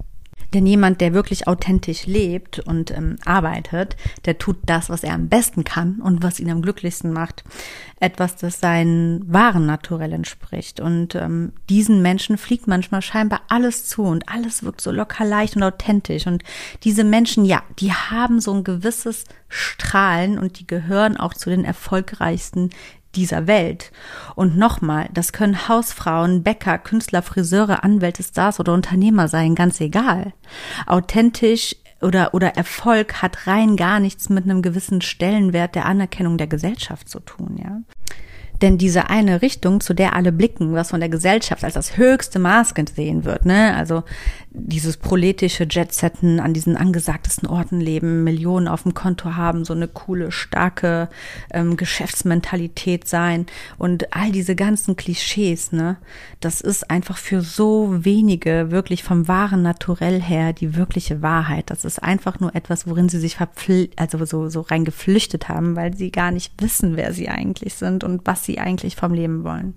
[0.54, 5.30] Denn jemand, der wirklich authentisch lebt und ähm, arbeitet, der tut das, was er am
[5.30, 7.44] besten kann und was ihn am glücklichsten macht.
[8.00, 10.80] Etwas, das seinen wahren Naturell entspricht.
[10.80, 15.56] Und ähm, diesen Menschen fliegt manchmal scheinbar alles zu und alles wirkt so locker leicht
[15.56, 16.28] und authentisch.
[16.28, 16.44] Und
[16.84, 21.64] diese Menschen, ja, die haben so ein gewisses Strahlen und die gehören auch zu den
[21.64, 22.72] erfolgreichsten
[23.16, 23.92] dieser Welt.
[24.36, 30.34] Und nochmal, das können Hausfrauen, Bäcker, Künstler, Friseure, Anwälte, Stars oder Unternehmer sein, ganz egal.
[30.86, 36.48] Authentisch oder, oder Erfolg hat rein gar nichts mit einem gewissen Stellenwert der Anerkennung der
[36.48, 37.82] Gesellschaft zu tun, ja.
[38.62, 42.40] Denn diese eine Richtung, zu der alle blicken, was von der Gesellschaft als das höchste
[42.40, 43.76] Maß gesehen wird, ne?
[43.76, 44.04] Also
[44.54, 49.88] dieses proletische Jetsetten an diesen angesagtesten Orten leben, Millionen auf dem Konto haben, so eine
[49.88, 51.08] coole, starke
[51.54, 53.46] ähm, Geschäftsmentalität sein
[53.78, 55.98] und all diese ganzen Klischees, ne?
[56.42, 61.70] Das ist einfach für so wenige wirklich vom wahren Naturell her die wirkliche Wahrheit.
[61.70, 65.76] Das ist einfach nur etwas, worin sie sich verpfl also so, so rein geflüchtet haben,
[65.76, 69.44] weil sie gar nicht wissen, wer sie eigentlich sind und was sie eigentlich vom Leben
[69.44, 69.76] wollen.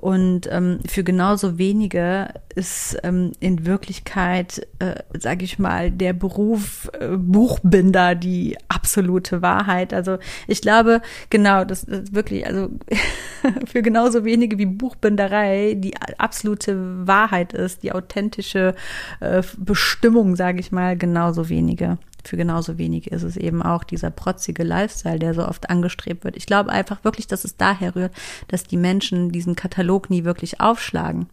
[0.00, 6.90] Und ähm, für genauso wenige ist ähm, in Wirklichkeit, äh, sage ich mal, der Beruf
[6.98, 9.92] äh, Buchbinder die absolute Wahrheit.
[9.92, 12.70] Also ich glaube, genau, das ist wirklich, also
[13.66, 18.74] für genauso wenige wie Buchbinderei die absolute Wahrheit ist, die authentische
[19.20, 24.10] äh, Bestimmung, sage ich mal, genauso wenige für genauso wenig ist es eben auch dieser
[24.10, 26.36] protzige Lifestyle, der so oft angestrebt wird.
[26.36, 28.12] Ich glaube einfach wirklich, dass es daher rührt,
[28.48, 31.28] dass die Menschen diesen Katalog nie wirklich aufschlagen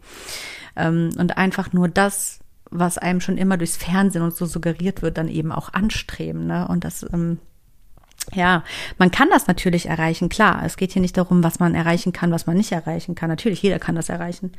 [0.76, 5.18] ähm, und einfach nur das, was einem schon immer durchs Fernsehen und so suggeriert wird,
[5.18, 6.48] dann eben auch anstreben.
[6.48, 6.68] Ne?
[6.68, 7.40] Und das ähm,
[8.34, 8.64] ja,
[8.98, 10.62] man kann das natürlich erreichen, klar.
[10.66, 13.30] Es geht hier nicht darum, was man erreichen kann, was man nicht erreichen kann.
[13.30, 14.52] Natürlich, jeder kann das erreichen.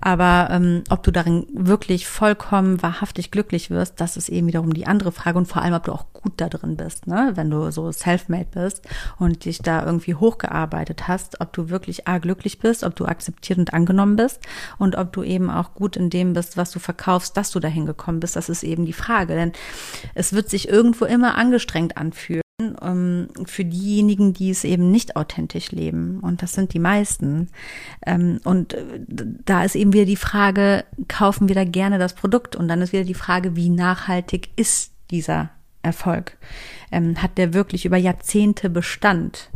[0.00, 4.86] Aber ähm, ob du darin wirklich vollkommen wahrhaftig glücklich wirst, das ist eben wiederum die
[4.86, 5.36] andere Frage.
[5.36, 7.32] Und vor allem, ob du auch gut da drin bist, ne?
[7.34, 8.82] wenn du so self-made bist
[9.18, 13.58] und dich da irgendwie hochgearbeitet hast, ob du wirklich A, glücklich bist, ob du akzeptiert
[13.58, 14.40] und angenommen bist
[14.78, 17.84] und ob du eben auch gut in dem bist, was du verkaufst, dass du dahin
[17.84, 18.36] gekommen bist.
[18.36, 19.34] Das ist eben die Frage.
[19.34, 19.52] Denn
[20.14, 22.41] es wird sich irgendwo immer angestrengt anfühlen
[22.82, 26.20] ähm, für diejenigen, die es eben nicht authentisch leben.
[26.20, 27.48] Und das sind die meisten.
[28.06, 32.56] Ähm, und äh, da ist eben wieder die Frage, kaufen wir da gerne das Produkt?
[32.56, 35.50] Und dann ist wieder die Frage, wie nachhaltig ist dieser
[35.82, 36.36] Erfolg?
[36.90, 39.50] Ähm, hat der wirklich über Jahrzehnte Bestand?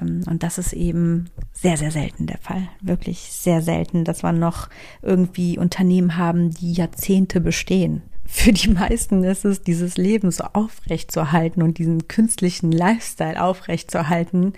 [0.00, 2.68] Ähm, und das ist eben sehr, sehr selten der Fall.
[2.80, 4.68] Wirklich sehr selten, dass wir noch
[5.02, 11.10] irgendwie Unternehmen haben, die Jahrzehnte bestehen für die meisten ist es, dieses Leben so aufrecht
[11.10, 14.52] zu erhalten und diesen künstlichen Lifestyle aufrecht zu erhalten,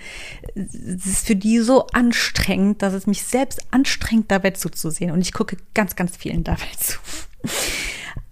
[0.54, 5.12] es ist für die so anstrengend, dass es mich selbst anstrengt, dabei zuzusehen.
[5.12, 6.98] Und ich gucke ganz, ganz vielen dabei zu.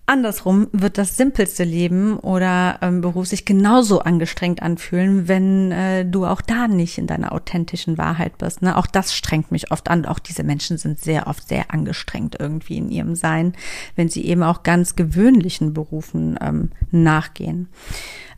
[0.09, 6.25] Andersrum wird das simpelste Leben oder ähm, Beruf sich genauso angestrengt anfühlen, wenn äh, du
[6.25, 8.63] auch da nicht in deiner authentischen Wahrheit bist.
[8.63, 8.77] Ne?
[8.77, 10.07] Auch das strengt mich oft an.
[10.07, 13.53] Auch diese Menschen sind sehr oft sehr angestrengt irgendwie in ihrem Sein,
[13.97, 17.69] wenn sie eben auch ganz gewöhnlichen Berufen ähm, nachgehen.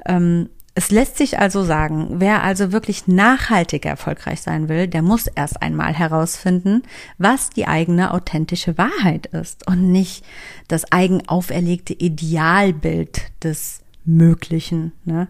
[0.06, 5.26] Ähm, es lässt sich also sagen, wer also wirklich nachhaltig erfolgreich sein will, der muss
[5.26, 6.82] erst einmal herausfinden,
[7.18, 10.24] was die eigene authentische Wahrheit ist und nicht
[10.68, 13.80] das eigen auferlegte Idealbild des
[14.10, 14.92] Möglichen.
[15.04, 15.28] Ne?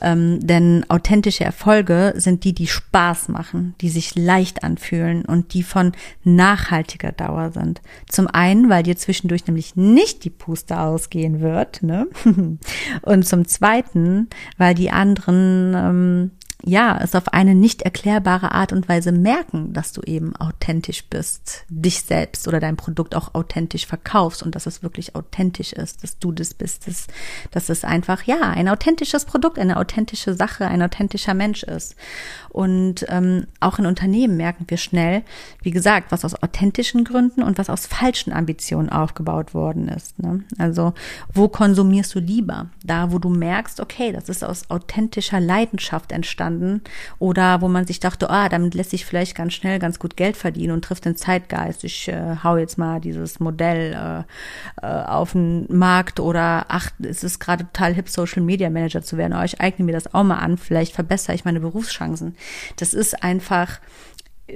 [0.00, 5.62] Ähm, denn authentische Erfolge sind die, die Spaß machen, die sich leicht anfühlen und die
[5.62, 5.92] von
[6.24, 7.82] nachhaltiger Dauer sind.
[8.08, 11.82] Zum einen, weil dir zwischendurch nämlich nicht die Puste ausgehen wird.
[11.82, 12.08] Ne?
[13.02, 16.30] und zum zweiten, weil die anderen ähm,
[16.66, 21.64] ja, es auf eine nicht erklärbare Art und Weise merken, dass du eben authentisch bist,
[21.68, 26.18] dich selbst oder dein Produkt auch authentisch verkaufst und dass es wirklich authentisch ist, dass
[26.18, 27.06] du das bist, dass,
[27.50, 31.96] dass es einfach, ja, ein authentisches Produkt, eine authentische Sache, ein authentischer Mensch ist.
[32.54, 35.24] Und ähm, auch in Unternehmen merken wir schnell,
[35.62, 40.22] wie gesagt, was aus authentischen Gründen und was aus falschen Ambitionen aufgebaut worden ist.
[40.22, 40.44] Ne?
[40.56, 40.94] Also,
[41.32, 42.66] wo konsumierst du lieber?
[42.84, 46.82] Da, wo du merkst, okay, das ist aus authentischer Leidenschaft entstanden
[47.18, 50.36] oder wo man sich dachte, ah, damit lässt sich vielleicht ganz schnell ganz gut Geld
[50.36, 51.82] verdienen und trifft den Zeitgeist.
[51.82, 54.24] Ich äh, hau jetzt mal dieses Modell
[54.80, 59.02] äh, äh, auf den Markt oder ach, es ist gerade total hip, Social Media Manager
[59.02, 59.36] zu werden.
[59.36, 62.36] Oh, ich eigne mir das auch mal an, vielleicht verbessere ich meine Berufschancen.
[62.76, 63.80] Das ist einfach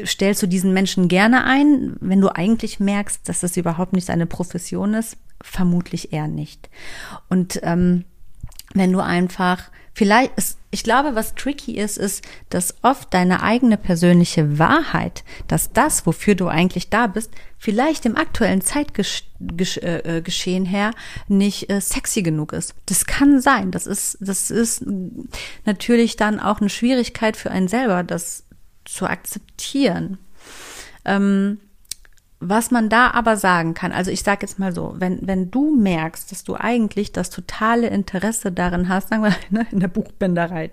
[0.05, 4.27] stellst du diesen Menschen gerne ein, wenn du eigentlich merkst, dass das überhaupt nicht seine
[4.27, 5.16] Profession ist?
[5.40, 6.68] Vermutlich eher nicht.
[7.29, 8.05] Und ähm,
[8.74, 13.77] wenn du einfach vielleicht ist, ich glaube, was tricky ist, ist, dass oft deine eigene
[13.77, 19.27] persönliche Wahrheit, dass das, wofür du eigentlich da bist, vielleicht im aktuellen Zeitgeschehen
[20.67, 20.93] äh, her
[21.27, 22.77] nicht äh, sexy genug ist.
[22.87, 23.73] Das kann sein.
[23.73, 24.85] Das ist, das ist
[25.65, 28.45] natürlich dann auch eine Schwierigkeit für einen selber, das
[28.85, 30.19] zu akzeptieren.
[31.05, 31.59] Ähm,
[32.40, 35.74] was man da aber sagen kann, also ich sage jetzt mal so, wenn, wenn du
[35.74, 40.70] merkst, dass du eigentlich das totale Interesse darin hast, sagen wir, ne, in der Buchbinderei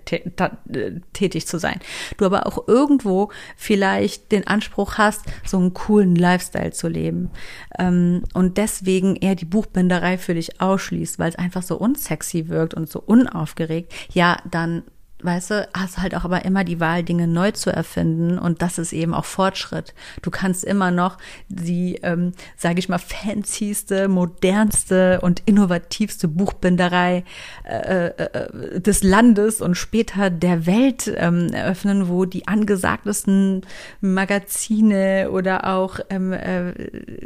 [1.12, 1.80] tätig zu sein,
[2.18, 7.30] du aber auch irgendwo vielleicht den Anspruch hast, so einen coolen Lifestyle zu leben
[7.78, 12.74] ähm, und deswegen eher die Buchbinderei für dich ausschließt, weil es einfach so unsexy wirkt
[12.74, 14.84] und so unaufgeregt, ja, dann
[15.26, 18.78] weißt du, hast halt auch aber immer die Wahl, Dinge neu zu erfinden und das
[18.78, 19.94] ist eben auch Fortschritt.
[20.22, 27.24] Du kannst immer noch die, ähm, sage ich mal, fancyste, modernste und innovativste Buchbinderei
[27.64, 33.62] äh, äh, des Landes und später der Welt ähm, eröffnen, wo die angesagtesten
[34.00, 36.72] Magazine oder auch ähm, äh,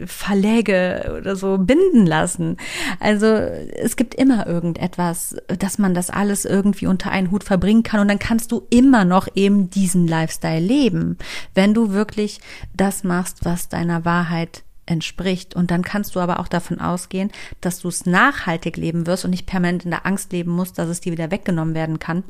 [0.07, 2.57] Verläge oder so binden lassen.
[2.99, 7.90] Also es gibt immer irgendetwas, dass man das alles irgendwie unter einen Hut verbringen kann
[7.99, 11.19] und dann kannst du immer noch eben diesen Lifestyle leben,
[11.55, 12.41] wenn du wirklich
[12.75, 15.57] das machst, was deiner Wahrheit entspricht.
[15.57, 19.31] Und dann kannst du aber auch davon ausgehen, dass du es nachhaltig leben wirst und
[19.31, 22.25] nicht permanent in der Angst leben musst, dass es dir wieder weggenommen werden kann.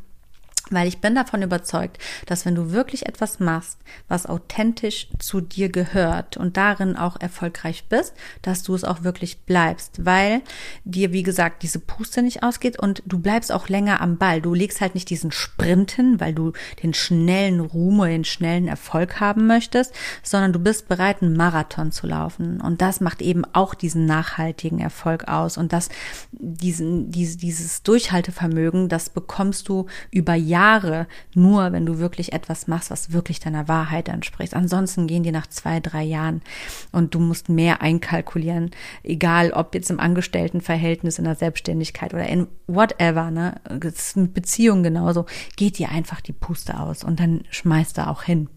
[0.68, 5.68] Weil ich bin davon überzeugt, dass wenn du wirklich etwas machst, was authentisch zu dir
[5.68, 10.42] gehört und darin auch erfolgreich bist, dass du es auch wirklich bleibst, weil
[10.84, 14.40] dir, wie gesagt, diese Puste nicht ausgeht und du bleibst auch länger am Ball.
[14.40, 18.68] Du legst halt nicht diesen Sprint hin, weil du den schnellen Ruhm oder den schnellen
[18.68, 22.60] Erfolg haben möchtest, sondern du bist bereit, einen Marathon zu laufen.
[22.60, 25.56] Und das macht eben auch diesen nachhaltigen Erfolg aus.
[25.56, 25.88] Und das,
[26.32, 32.90] diesen, diese, dieses Durchhaltevermögen, das bekommst du über Jahre nur, wenn du wirklich etwas machst,
[32.90, 34.54] was wirklich deiner Wahrheit entspricht.
[34.54, 36.42] Ansonsten gehen die nach zwei, drei Jahren
[36.92, 38.70] und du musst mehr einkalkulieren,
[39.02, 43.54] egal ob jetzt im Angestelltenverhältnis, in der Selbstständigkeit oder in whatever, ne?
[44.34, 45.24] Beziehung genauso,
[45.56, 48.48] geht dir einfach die Puste aus und dann schmeißt du auch hin.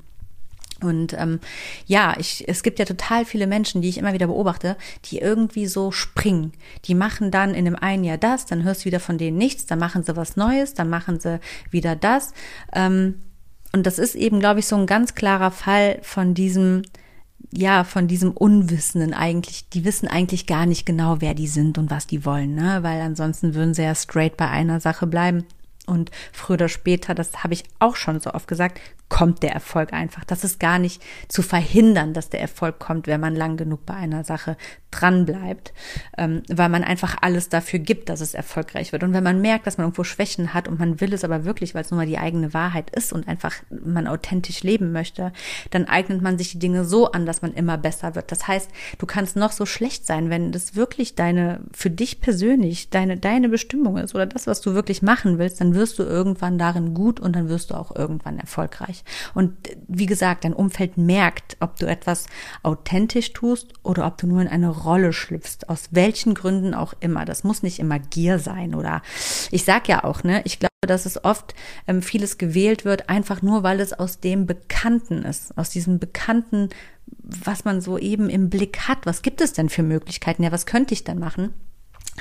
[0.84, 1.40] Und ähm,
[1.86, 5.66] ja, ich, es gibt ja total viele Menschen, die ich immer wieder beobachte, die irgendwie
[5.68, 6.54] so springen.
[6.86, 9.66] Die machen dann in dem einen Jahr das, dann hörst du wieder von denen nichts,
[9.66, 11.40] dann machen sie was Neues, dann machen sie
[11.72, 12.34] wieder das.
[12.74, 13.22] Ähm,
[13.74, 16.84] und das ist eben, glaube ich, so ein ganz klarer Fall von diesem,
[17.52, 19.68] ja, von diesem Unwissenden eigentlich.
[19.70, 22.84] Die wissen eigentlich gar nicht genau, wer die sind und was die wollen, ne?
[22.84, 25.46] Weil ansonsten würden sie ja straight bei einer Sache bleiben.
[25.86, 29.94] Und früher oder später, das habe ich auch schon so oft gesagt, kommt der Erfolg
[29.94, 30.24] einfach.
[30.24, 33.94] Das ist gar nicht zu verhindern, dass der Erfolg kommt, wenn man lang genug bei
[33.94, 34.58] einer Sache
[34.90, 35.74] dran bleibt,
[36.18, 39.04] ähm, weil man einfach alles dafür gibt, dass es erfolgreich wird.
[39.04, 41.76] Und wenn man merkt, dass man irgendwo Schwächen hat und man will es aber wirklich,
[41.76, 45.32] weil es nun mal die eigene Wahrheit ist und einfach man authentisch leben möchte,
[45.70, 48.32] dann eignet man sich die Dinge so an, dass man immer besser wird.
[48.32, 52.90] Das heißt, du kannst noch so schlecht sein, wenn das wirklich deine, für dich persönlich,
[52.90, 56.58] deine, deine Bestimmung ist oder das, was du wirklich machen willst, dann wirst du irgendwann
[56.58, 59.04] darin gut und dann wirst du auch irgendwann erfolgreich.
[59.34, 59.56] Und
[59.88, 62.26] wie gesagt, dein Umfeld merkt, ob du etwas
[62.64, 67.26] authentisch tust oder ob du nur in eine Rolle schlüpfst, aus welchen Gründen auch immer.
[67.26, 69.02] Das muss nicht immer Gier sein oder
[69.52, 71.54] ich sag ja auch, ne, ich glaube, dass es oft
[71.88, 76.70] ähm, vieles gewählt wird, einfach nur, weil es aus dem Bekannten ist, aus diesem Bekannten,
[77.08, 79.06] was man so eben im Blick hat.
[79.06, 80.44] Was gibt es denn für Möglichkeiten?
[80.44, 81.54] Ja, was könnte ich denn machen?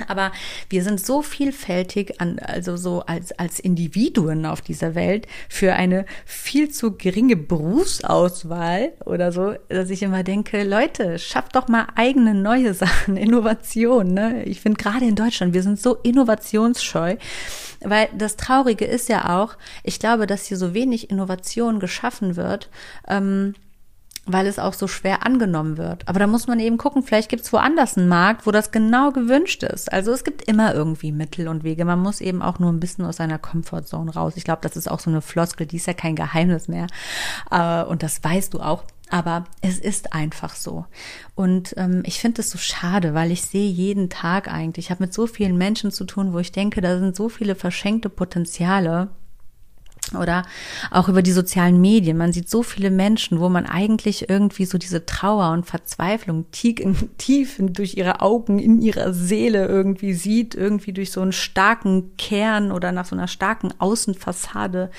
[0.09, 0.33] Aber
[0.71, 6.07] wir sind so vielfältig an, also so als, als Individuen auf dieser Welt für eine
[6.25, 12.35] viel zu geringe Berufsauswahl oder so, dass ich immer denke, Leute, schafft doch mal eigene
[12.35, 14.45] neue Sachen, Innovation, ne?
[14.45, 17.17] Ich finde gerade in Deutschland, wir sind so innovationsscheu,
[17.81, 22.71] weil das Traurige ist ja auch, ich glaube, dass hier so wenig Innovation geschaffen wird,
[23.09, 23.55] ähm,
[24.25, 26.09] weil es auch so schwer angenommen wird.
[26.09, 29.11] Aber da muss man eben gucken, vielleicht gibt es woanders einen Markt, wo das genau
[29.11, 29.93] gewünscht ist.
[29.93, 31.85] Also es gibt immer irgendwie Mittel und Wege.
[31.85, 34.35] Man muss eben auch nur ein bisschen aus seiner Comfortzone raus.
[34.37, 36.87] Ich glaube, das ist auch so eine Floskel, die ist ja kein Geheimnis mehr.
[37.51, 38.85] Äh, und das weißt du auch.
[39.11, 40.87] Aber es ist einfach so.
[41.35, 45.03] Und ähm, ich finde es so schade, weil ich sehe jeden Tag eigentlich, ich habe
[45.03, 49.11] mit so vielen Menschen zu tun, wo ich denke, da sind so viele verschenkte Potenziale
[50.17, 50.45] oder
[50.91, 52.17] auch über die sozialen Medien.
[52.17, 56.77] Man sieht so viele Menschen, wo man eigentlich irgendwie so diese Trauer und Verzweiflung tief,
[57.19, 62.73] tief durch ihre Augen, in ihrer Seele irgendwie sieht, irgendwie durch so einen starken Kern
[62.73, 64.91] oder nach so einer starken Außenfassade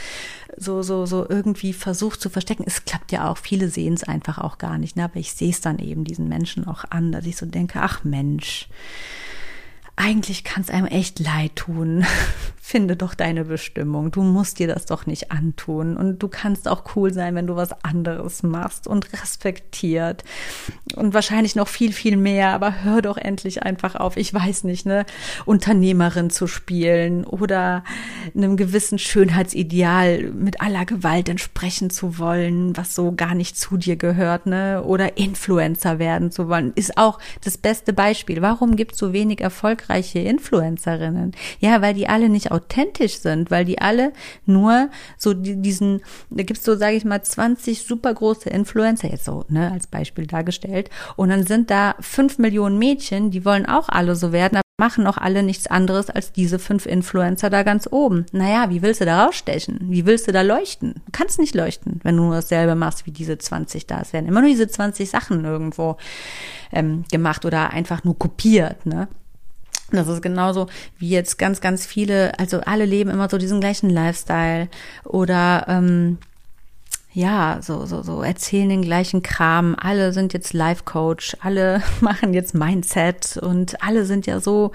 [0.57, 2.63] so, so, so irgendwie versucht zu verstecken.
[2.65, 3.37] Es klappt ja auch.
[3.37, 4.95] Viele sehen es einfach auch gar nicht.
[4.95, 5.05] Ne?
[5.05, 8.03] Aber ich sehe es dann eben diesen Menschen auch an, dass ich so denke, ach
[8.03, 8.67] Mensch,
[9.95, 12.05] eigentlich kann es einem echt leid tun.
[12.65, 14.11] Finde doch deine Bestimmung.
[14.11, 15.97] Du musst dir das doch nicht antun.
[15.97, 20.23] Und du kannst auch cool sein, wenn du was anderes machst und respektiert.
[20.95, 22.49] Und wahrscheinlich noch viel, viel mehr.
[22.53, 24.15] Aber hör doch endlich einfach auf.
[24.15, 25.05] Ich weiß nicht, ne?
[25.45, 27.83] Unternehmerin zu spielen oder
[28.35, 33.97] einem gewissen Schönheitsideal mit aller Gewalt entsprechen zu wollen, was so gar nicht zu dir
[33.97, 34.83] gehört, ne?
[34.83, 38.41] Oder Influencer werden zu wollen, ist auch das beste Beispiel.
[38.41, 41.31] Warum gibt es so wenig Erfolg erfolgreiche Influencerinnen.
[41.59, 44.13] Ja, weil die alle nicht authentisch sind, weil die alle
[44.45, 49.45] nur so diesen, da gibt's so, sage ich mal, 20 super große Influencer, jetzt so,
[49.49, 50.89] ne, als Beispiel dargestellt.
[51.15, 55.17] Und dann sind da fünf Millionen Mädchen, die wollen auch alle so werden, machen auch
[55.17, 58.25] alle nichts anderes als diese fünf Influencer da ganz oben.
[58.31, 59.79] Naja, wie willst du da rausstechen?
[59.89, 60.95] Wie willst du da leuchten?
[61.05, 64.01] Du kannst nicht leuchten, wenn du nur dasselbe machst wie diese 20 da.
[64.01, 65.97] Es werden immer nur diese 20 Sachen irgendwo
[66.71, 69.07] ähm, gemacht oder einfach nur kopiert, ne?
[69.93, 70.67] Das ist genauso
[70.97, 74.67] wie jetzt ganz, ganz viele, also alle leben immer so diesen gleichen Lifestyle
[75.03, 76.17] oder ähm,
[77.15, 79.75] ja, so, so, so erzählen den gleichen Kram.
[79.79, 84.71] Alle sind jetzt Life Coach, alle machen jetzt Mindset und alle sind ja so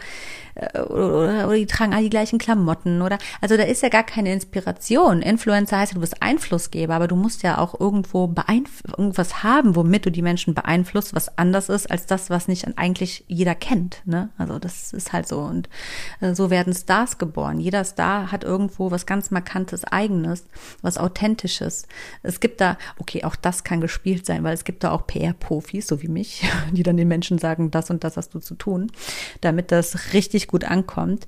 [0.88, 4.32] oder, oder die tragen all die gleichen Klamotten oder also da ist ja gar keine
[4.32, 5.22] Inspiration.
[5.22, 8.34] Influencer heißt ja, du bist Einflussgeber, aber du musst ja auch irgendwo
[8.96, 13.24] irgendwas haben, womit du die Menschen beeinflusst, was anders ist als das, was nicht eigentlich
[13.28, 14.02] jeder kennt.
[14.04, 14.30] Ne?
[14.36, 15.68] Also das ist halt so und
[16.20, 17.60] äh, so werden Stars geboren.
[17.60, 20.46] Jeder Star hat irgendwo was ganz markantes, eigenes,
[20.82, 21.86] was authentisches.
[22.22, 25.86] Es gibt da, okay, auch das kann gespielt sein, weil es gibt da auch PR-Profis,
[25.86, 28.90] so wie mich, die dann den Menschen sagen, das und das hast du zu tun,
[29.40, 31.26] damit das richtig gut ankommt.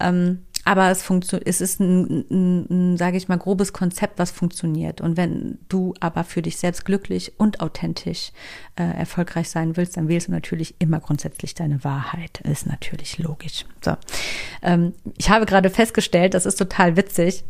[0.00, 4.30] Ähm, aber es funktioniert, es ist ein, ein, ein sage ich mal, grobes Konzept, was
[4.30, 5.00] funktioniert.
[5.00, 8.30] Und wenn du aber für dich selbst glücklich und authentisch
[8.76, 12.40] äh, erfolgreich sein willst, dann wählst du natürlich immer grundsätzlich deine Wahrheit.
[12.42, 13.64] Ist natürlich logisch.
[13.84, 13.96] So,
[14.62, 17.44] ähm, ich habe gerade festgestellt, das ist total witzig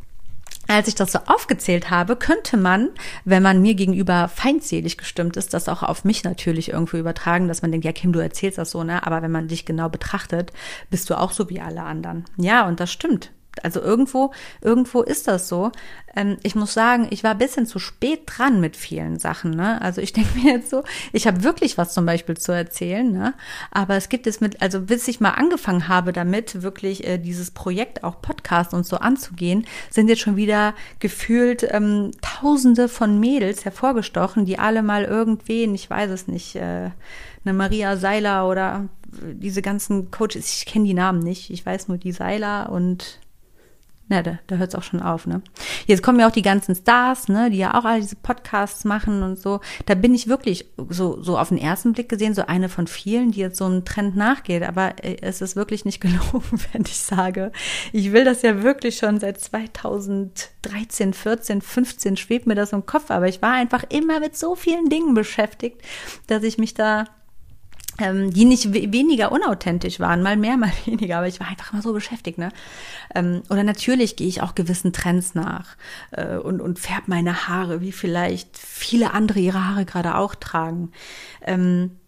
[0.68, 2.90] als ich das so aufgezählt habe, könnte man,
[3.24, 7.62] wenn man mir gegenüber feindselig gestimmt ist, das auch auf mich natürlich irgendwo übertragen, dass
[7.62, 9.06] man denkt, ja Kim, du erzählst das so, ne?
[9.06, 10.52] Aber wenn man dich genau betrachtet,
[10.90, 12.24] bist du auch so wie alle anderen.
[12.36, 13.32] Ja, und das stimmt.
[13.62, 15.72] Also irgendwo, irgendwo ist das so.
[16.14, 19.50] Ähm, ich muss sagen, ich war ein bisschen zu spät dran mit vielen Sachen.
[19.50, 19.80] Ne?
[19.82, 23.34] Also ich denke mir jetzt so, ich habe wirklich was zum Beispiel zu erzählen, ne?
[23.70, 27.50] aber es gibt es mit, also bis ich mal angefangen habe damit, wirklich äh, dieses
[27.50, 33.64] Projekt auch Podcast und so anzugehen, sind jetzt schon wieder gefühlt ähm, Tausende von Mädels
[33.64, 36.90] hervorgestochen, die alle mal irgendwen, ich weiß es nicht, äh,
[37.44, 41.98] eine Maria Seiler oder diese ganzen Coaches, ich kenne die Namen nicht, ich weiß nur
[41.98, 43.18] die Seiler und
[44.12, 45.40] na, da, da hört es auch schon auf, ne?
[45.86, 49.22] Jetzt kommen ja auch die ganzen Stars, ne, die ja auch alle diese Podcasts machen
[49.22, 49.60] und so.
[49.86, 53.30] Da bin ich wirklich so, so auf den ersten Blick gesehen, so eine von vielen,
[53.30, 54.64] die jetzt so einen Trend nachgeht.
[54.64, 57.52] Aber äh, es ist wirklich nicht gelogen, wenn ich sage,
[57.90, 63.10] ich will das ja wirklich schon seit 2013, 14, 15 schwebt mir das im Kopf.
[63.10, 65.80] Aber ich war einfach immer mit so vielen Dingen beschäftigt,
[66.26, 67.06] dass ich mich da
[67.98, 71.82] ähm, die nicht weniger unauthentisch waren, mal mehr, mal weniger, aber ich war einfach immer
[71.82, 72.50] so beschäftigt, ne?
[73.14, 75.76] Ähm, oder natürlich gehe ich auch gewissen Trends nach
[76.12, 80.92] äh, und, und färb meine Haare, wie vielleicht viele andere ihre Haare gerade auch tragen.
[81.42, 81.98] Ähm,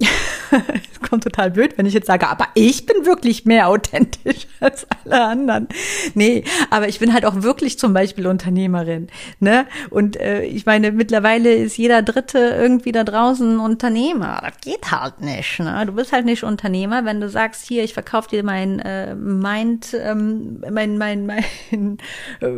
[0.92, 4.86] es kommt total blöd, wenn ich jetzt sage, aber ich bin wirklich mehr authentisch als
[5.04, 5.68] alle anderen.
[6.14, 9.08] Nee, aber ich bin halt auch wirklich zum Beispiel Unternehmerin.
[9.38, 9.66] Ne?
[9.90, 14.40] Und äh, ich meine, mittlerweile ist jeder Dritte irgendwie da draußen Unternehmer.
[14.42, 15.60] Das geht halt nicht.
[15.60, 15.84] Ne?
[15.86, 19.94] Du bist halt nicht Unternehmer, wenn du sagst, hier, ich verkaufe dir mein äh, Mind,
[19.94, 21.98] ähm, mein, mein, mein
[22.40, 22.48] äh,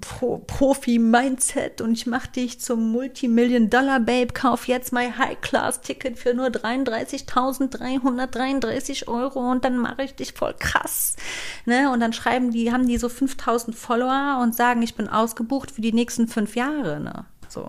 [0.00, 6.50] Pro Profi-Mindset und ich mache dich zum Multimillion-Dollar-Babe, kauf jetzt mein High-Class-Ticket für nur
[7.04, 11.16] 33.333 Euro und dann mache ich dich voll krass.
[11.66, 11.90] Ne?
[11.90, 15.80] Und dann schreiben die, haben die so 5000 Follower und sagen, ich bin ausgebucht für
[15.80, 17.00] die nächsten fünf Jahre.
[17.00, 17.24] Ne?
[17.48, 17.68] So.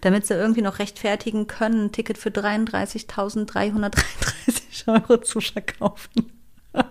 [0.00, 6.32] Damit sie irgendwie noch rechtfertigen können, ein Ticket für 33.333 Euro zu verkaufen.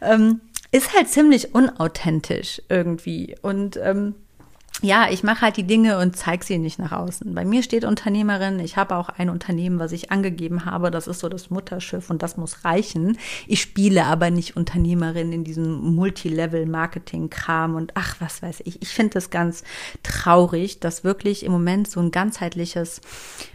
[0.00, 0.40] ähm,
[0.72, 3.36] ist halt ziemlich unauthentisch irgendwie.
[3.40, 4.14] Und ähm,
[4.82, 7.34] ja, ich mache halt die Dinge und zeige sie nicht nach außen.
[7.34, 8.60] Bei mir steht Unternehmerin.
[8.60, 10.90] Ich habe auch ein Unternehmen, was ich angegeben habe.
[10.90, 13.16] Das ist so das Mutterschiff und das muss reichen.
[13.46, 18.82] Ich spiele aber nicht Unternehmerin in diesem Multilevel-Marketing-Kram und ach, was weiß ich.
[18.82, 19.64] Ich finde das ganz
[20.02, 23.00] traurig, dass wirklich im Moment so ein ganzheitliches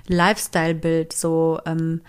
[0.07, 2.01] Lifestyle-Bild so ähm,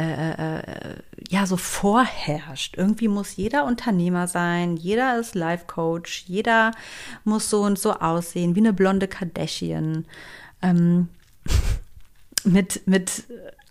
[0.00, 0.96] äh, äh, äh,
[1.28, 2.74] ja so vorherrscht.
[2.78, 6.70] Irgendwie muss jeder Unternehmer sein, jeder ist Life Coach, jeder
[7.24, 10.06] muss so und so aussehen wie eine blonde Kardashian
[10.62, 11.08] ähm,
[12.44, 13.24] mit mit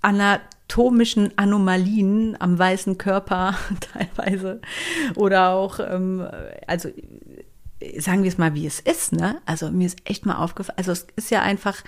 [0.03, 3.57] anatomischen Anomalien am weißen Körper
[3.93, 4.61] teilweise
[5.15, 6.27] oder auch ähm,
[6.67, 6.89] also
[7.97, 9.41] sagen wir es mal, wie es ist, ne?
[9.47, 11.82] Also mir ist echt mal aufgefallen, also es ist ja einfach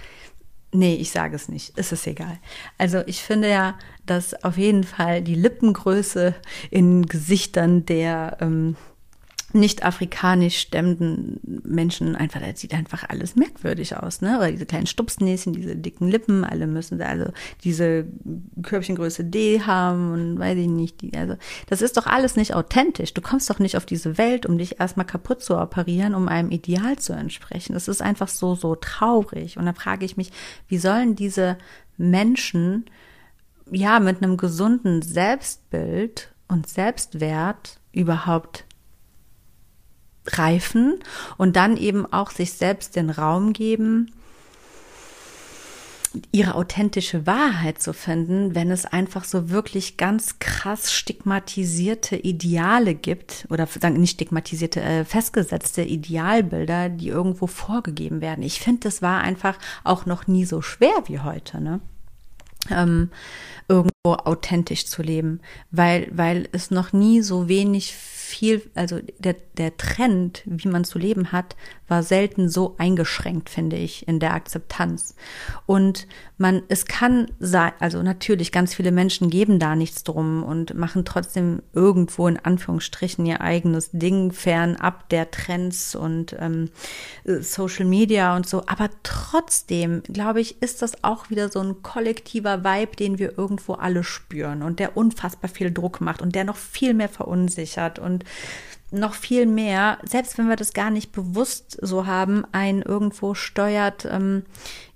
[0.74, 1.74] Nee, ich sage es nicht.
[1.76, 2.40] Es ist egal.
[2.78, 6.34] Also ich finde ja, dass auf jeden Fall die Lippengröße
[6.70, 8.78] in Gesichtern der ähm,
[9.54, 14.38] nicht afrikanisch stemmenden Menschen einfach, das sieht einfach alles merkwürdig aus, ne?
[14.38, 17.32] Oder diese kleinen Stupsnäschen, diese dicken Lippen, alle müssen also
[17.64, 18.06] diese
[18.64, 21.36] Körbchengröße D haben und weiß ich nicht, die, also
[21.68, 23.14] das ist doch alles nicht authentisch.
[23.14, 26.52] Du kommst doch nicht auf diese Welt, um dich erstmal kaputt zu operieren, um einem
[26.52, 27.74] Ideal zu entsprechen.
[27.74, 29.58] Das ist einfach so, so traurig.
[29.58, 30.32] Und da frage ich mich,
[30.68, 31.58] wie sollen diese
[31.98, 32.86] Menschen
[33.72, 38.66] ja mit einem gesunden Selbstbild und Selbstwert überhaupt
[40.26, 41.00] reifen
[41.38, 44.12] und dann eben auch sich selbst den Raum geben,
[46.32, 53.48] ihre authentische Wahrheit zu finden, wenn es einfach so wirklich ganz krass stigmatisierte Ideale gibt
[53.50, 58.44] oder nicht stigmatisierte, äh, festgesetzte Idealbilder, die irgendwo vorgegeben werden.
[58.44, 61.80] Ich finde, das war einfach auch noch nie so schwer wie heute, ne?
[62.70, 63.10] Ähm,
[63.68, 65.40] irgendwo authentisch zu leben,
[65.72, 67.96] weil, weil es noch nie so wenig
[68.32, 71.56] viel, also der, der Trend, wie man zu leben hat,
[71.92, 75.14] war selten so eingeschränkt, finde ich, in der Akzeptanz.
[75.66, 80.74] Und man, es kann sein, also natürlich, ganz viele Menschen geben da nichts drum und
[80.74, 86.70] machen trotzdem irgendwo in Anführungsstrichen ihr eigenes Ding fernab der Trends und ähm,
[87.26, 88.64] Social Media und so.
[88.68, 93.74] Aber trotzdem, glaube ich, ist das auch wieder so ein kollektiver Vibe, den wir irgendwo
[93.74, 98.24] alle spüren und der unfassbar viel Druck macht und der noch viel mehr verunsichert und
[98.92, 104.06] noch viel mehr, selbst wenn wir das gar nicht bewusst so haben, ein irgendwo steuert,
[104.06, 104.44] ähm,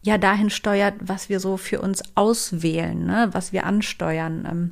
[0.02, 3.30] ja dahin steuert, was wir so für uns auswählen, ne?
[3.32, 4.48] was wir ansteuern.
[4.50, 4.72] Ähm,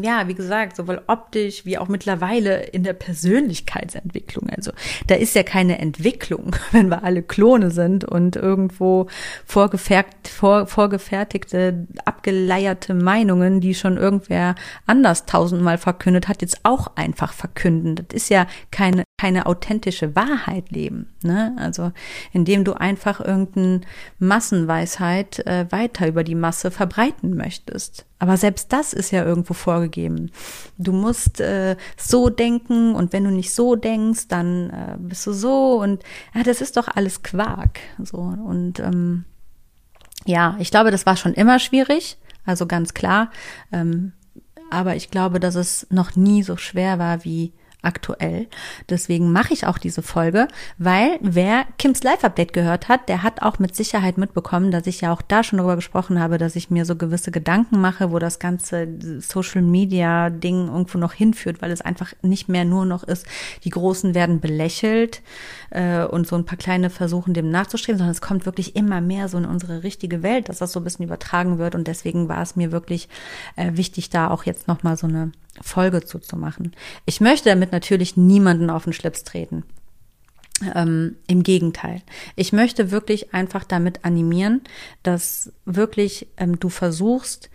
[0.00, 4.48] ja, wie gesagt, sowohl optisch wie auch mittlerweile in der Persönlichkeitsentwicklung.
[4.48, 4.72] Also
[5.06, 9.08] da ist ja keine Entwicklung, wenn wir alle Klone sind und irgendwo
[9.44, 14.54] vorgefertigt, vor, vorgefertigte, abgeleierte Meinungen, die schon irgendwer
[14.86, 17.96] anders tausendmal verkündet hat, jetzt auch einfach verkünden.
[17.96, 21.06] Das ist ja keine keine authentische Wahrheit leben.
[21.22, 21.54] Ne?
[21.56, 21.92] Also
[22.32, 23.82] indem du einfach irgendeine
[24.18, 28.04] Massenweisheit äh, weiter über die Masse verbreiten möchtest.
[28.18, 30.32] Aber selbst das ist ja irgendwo vorgegeben.
[30.76, 35.32] Du musst äh, so denken und wenn du nicht so denkst, dann äh, bist du
[35.32, 36.02] so und
[36.34, 37.78] ja, das ist doch alles Quark.
[38.02, 39.24] So und ähm,
[40.26, 42.18] ja, ich glaube, das war schon immer schwierig.
[42.44, 43.30] Also ganz klar.
[43.70, 44.14] Ähm,
[44.72, 47.52] aber ich glaube, dass es noch nie so schwer war wie
[47.82, 48.46] aktuell.
[48.88, 53.58] Deswegen mache ich auch diese Folge, weil wer Kims Live-Update gehört hat, der hat auch
[53.58, 56.84] mit Sicherheit mitbekommen, dass ich ja auch da schon darüber gesprochen habe, dass ich mir
[56.84, 58.88] so gewisse Gedanken mache, wo das ganze
[59.20, 63.26] Social-Media-Ding irgendwo noch hinführt, weil es einfach nicht mehr nur noch ist,
[63.64, 65.22] die Großen werden belächelt
[65.70, 69.28] äh, und so ein paar kleine versuchen, dem nachzustreben, sondern es kommt wirklich immer mehr
[69.28, 72.42] so in unsere richtige Welt, dass das so ein bisschen übertragen wird und deswegen war
[72.42, 73.08] es mir wirklich
[73.56, 76.74] äh, wichtig, da auch jetzt nochmal so eine Folge zuzumachen.
[77.04, 79.64] Ich möchte damit natürlich niemanden auf den Schlips treten.
[80.74, 82.02] Ähm, Im Gegenteil.
[82.36, 84.62] Ich möchte wirklich einfach damit animieren,
[85.02, 87.50] dass wirklich ähm, du versuchst,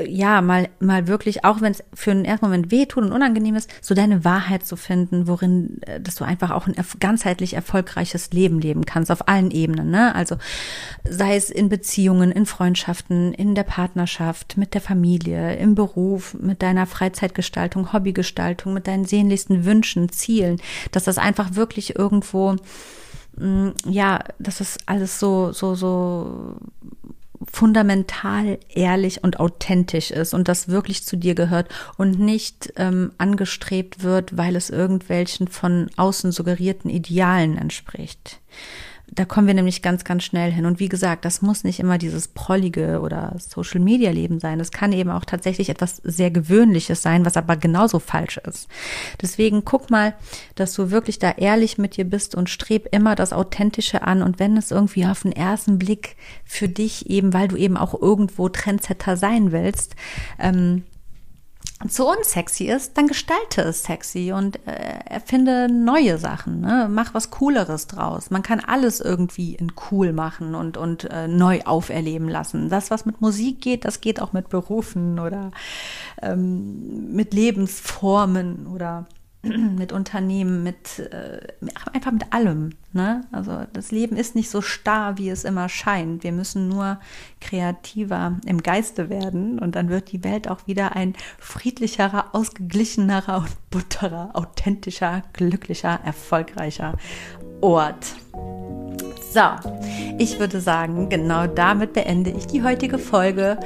[0.00, 3.68] ja, mal, mal wirklich, auch wenn es für einen ersten Moment wehtut und unangenehm ist,
[3.82, 8.58] so deine Wahrheit zu finden, worin, äh, dass du einfach auch ein ganzheitlich erfolgreiches Leben
[8.58, 10.14] leben kannst, auf allen Ebenen, ne?
[10.14, 10.36] Also,
[11.06, 16.62] sei es in Beziehungen, in Freundschaften, in der Partnerschaft, mit der Familie, im Beruf, mit
[16.62, 20.60] deiner Freizeitgestaltung, Hobbygestaltung, mit deinen sehnlichsten Wünschen, Zielen,
[20.92, 22.56] dass das einfach wirklich irgendwo,
[23.36, 26.56] mm, ja, dass es alles so, so, so
[27.50, 34.02] fundamental ehrlich und authentisch ist und das wirklich zu dir gehört und nicht ähm, angestrebt
[34.02, 38.40] wird, weil es irgendwelchen von außen suggerierten Idealen entspricht.
[39.14, 40.64] Da kommen wir nämlich ganz, ganz schnell hin.
[40.64, 44.58] Und wie gesagt, das muss nicht immer dieses prollige oder Social Media Leben sein.
[44.58, 48.68] Das kann eben auch tatsächlich etwas sehr Gewöhnliches sein, was aber genauso falsch ist.
[49.20, 50.14] Deswegen guck mal,
[50.54, 54.22] dass du wirklich da ehrlich mit dir bist und streb immer das Authentische an.
[54.22, 58.00] Und wenn es irgendwie auf den ersten Blick für dich eben, weil du eben auch
[58.00, 59.94] irgendwo Trendsetter sein willst,
[60.38, 60.84] ähm,
[61.88, 66.60] zu unsexy ist, dann gestalte es sexy und äh, erfinde neue Sachen.
[66.60, 66.88] Ne?
[66.90, 68.30] Mach was Cooleres draus.
[68.30, 72.68] Man kann alles irgendwie in cool machen und, und äh, neu auferleben lassen.
[72.68, 75.50] Das, was mit Musik geht, das geht auch mit Berufen oder
[76.20, 79.06] ähm, mit Lebensformen oder
[79.76, 81.40] mit Unternehmen, mit äh,
[81.92, 82.70] einfach mit allem.
[82.92, 83.22] Ne?
[83.32, 86.22] Also das Leben ist nicht so starr, wie es immer scheint.
[86.22, 87.00] Wir müssen nur
[87.40, 93.70] kreativer im Geiste werden und dann wird die Welt auch wieder ein friedlicherer, ausgeglichenerer und
[93.70, 96.96] butterer, authentischer, glücklicher, erfolgreicher
[97.60, 98.14] Ort.
[99.32, 99.40] So,
[100.18, 103.58] ich würde sagen, genau damit beende ich die heutige Folge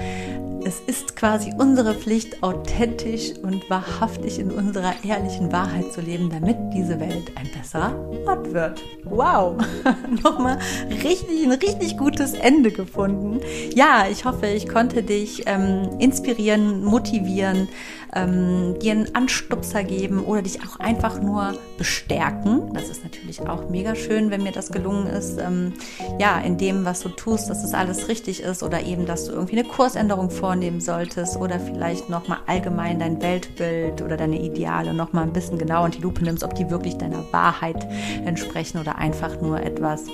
[0.67, 6.57] es ist quasi unsere Pflicht, authentisch und wahrhaftig in unserer ehrlichen Wahrheit zu leben, damit
[6.75, 7.95] diese Welt ein besserer
[8.27, 8.83] Ort wird.
[9.05, 9.57] Wow!
[10.25, 10.59] Nochmal
[10.91, 13.39] richtig, ein richtig gutes Ende gefunden.
[13.77, 17.69] Ja, ich hoffe, ich konnte dich ähm, inspirieren, motivieren,
[18.17, 22.73] ähm, dir einen Anstupser geben oder dich auch einfach nur bestärken.
[22.73, 25.39] Das ist natürlich auch mega schön, wenn mir das gelungen ist.
[25.39, 25.75] Ähm,
[26.19, 29.33] ja, in dem, was du tust, dass es alles richtig ist oder eben, dass du
[29.33, 35.25] irgendwie eine Kursänderung vornehmen solltest oder vielleicht nochmal allgemein dein Weltbild oder deine Ideale nochmal
[35.25, 37.87] ein bisschen genauer in die Lupe nimmst, ob die wirklich deiner Wahrheit
[38.25, 40.05] entsprechen oder einfach nur etwas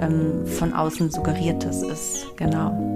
[0.00, 2.26] ähm, von außen suggeriertes ist.
[2.36, 2.92] Genau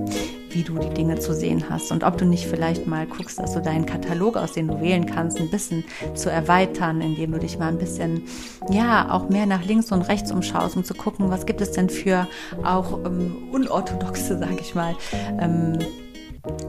[0.57, 3.52] wie du die Dinge zu sehen hast und ob du nicht vielleicht mal guckst, dass
[3.52, 5.84] du deinen Katalog, aus dem du wählen kannst, ein bisschen
[6.14, 8.22] zu erweitern, indem du dich mal ein bisschen,
[8.70, 11.90] ja, auch mehr nach links und rechts umschaust, um zu gucken, was gibt es denn
[11.90, 12.26] für
[12.64, 14.96] auch ähm, unorthodoxe, sage ich mal,
[15.38, 15.78] ähm,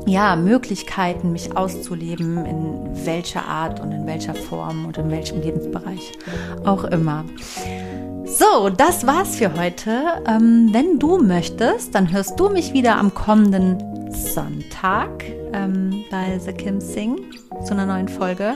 [0.06, 6.12] ja, Möglichkeiten, mich auszuleben, in welcher Art und in welcher Form und in welchem Lebensbereich
[6.66, 7.24] auch immer.
[8.28, 10.22] So, das war's für heute.
[10.28, 15.24] Ähm, wenn du möchtest, dann hörst du mich wieder am kommenden Sonntag
[15.54, 17.18] ähm, bei The Kim Sing
[17.64, 18.56] zu einer neuen Folge.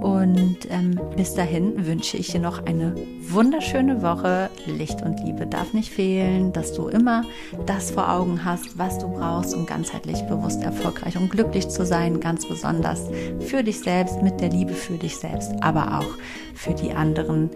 [0.00, 2.94] Und ähm, bis dahin wünsche ich dir noch eine
[3.28, 4.50] wunderschöne Woche.
[4.66, 7.24] Licht und Liebe darf nicht fehlen, dass du immer
[7.66, 12.20] das vor Augen hast, was du brauchst, um ganzheitlich bewusst erfolgreich und glücklich zu sein.
[12.20, 13.08] Ganz besonders
[13.40, 16.18] für dich selbst, mit der Liebe für dich selbst, aber auch
[16.54, 17.50] für die anderen.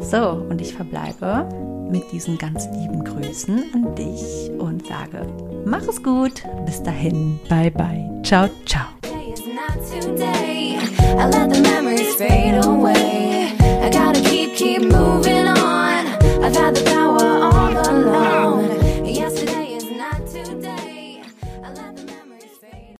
[0.00, 1.48] So, und ich verbleibe
[1.90, 5.26] mit diesen ganz lieben Grüßen an dich und sage,
[5.64, 6.42] mach es gut.
[6.64, 7.38] Bis dahin.
[7.48, 8.10] Bye, bye.
[8.22, 9.01] Ciao, ciao.
[9.52, 10.78] not today.
[10.78, 13.54] I let the memories fade away.
[13.60, 15.51] I gotta keep, keep moving on.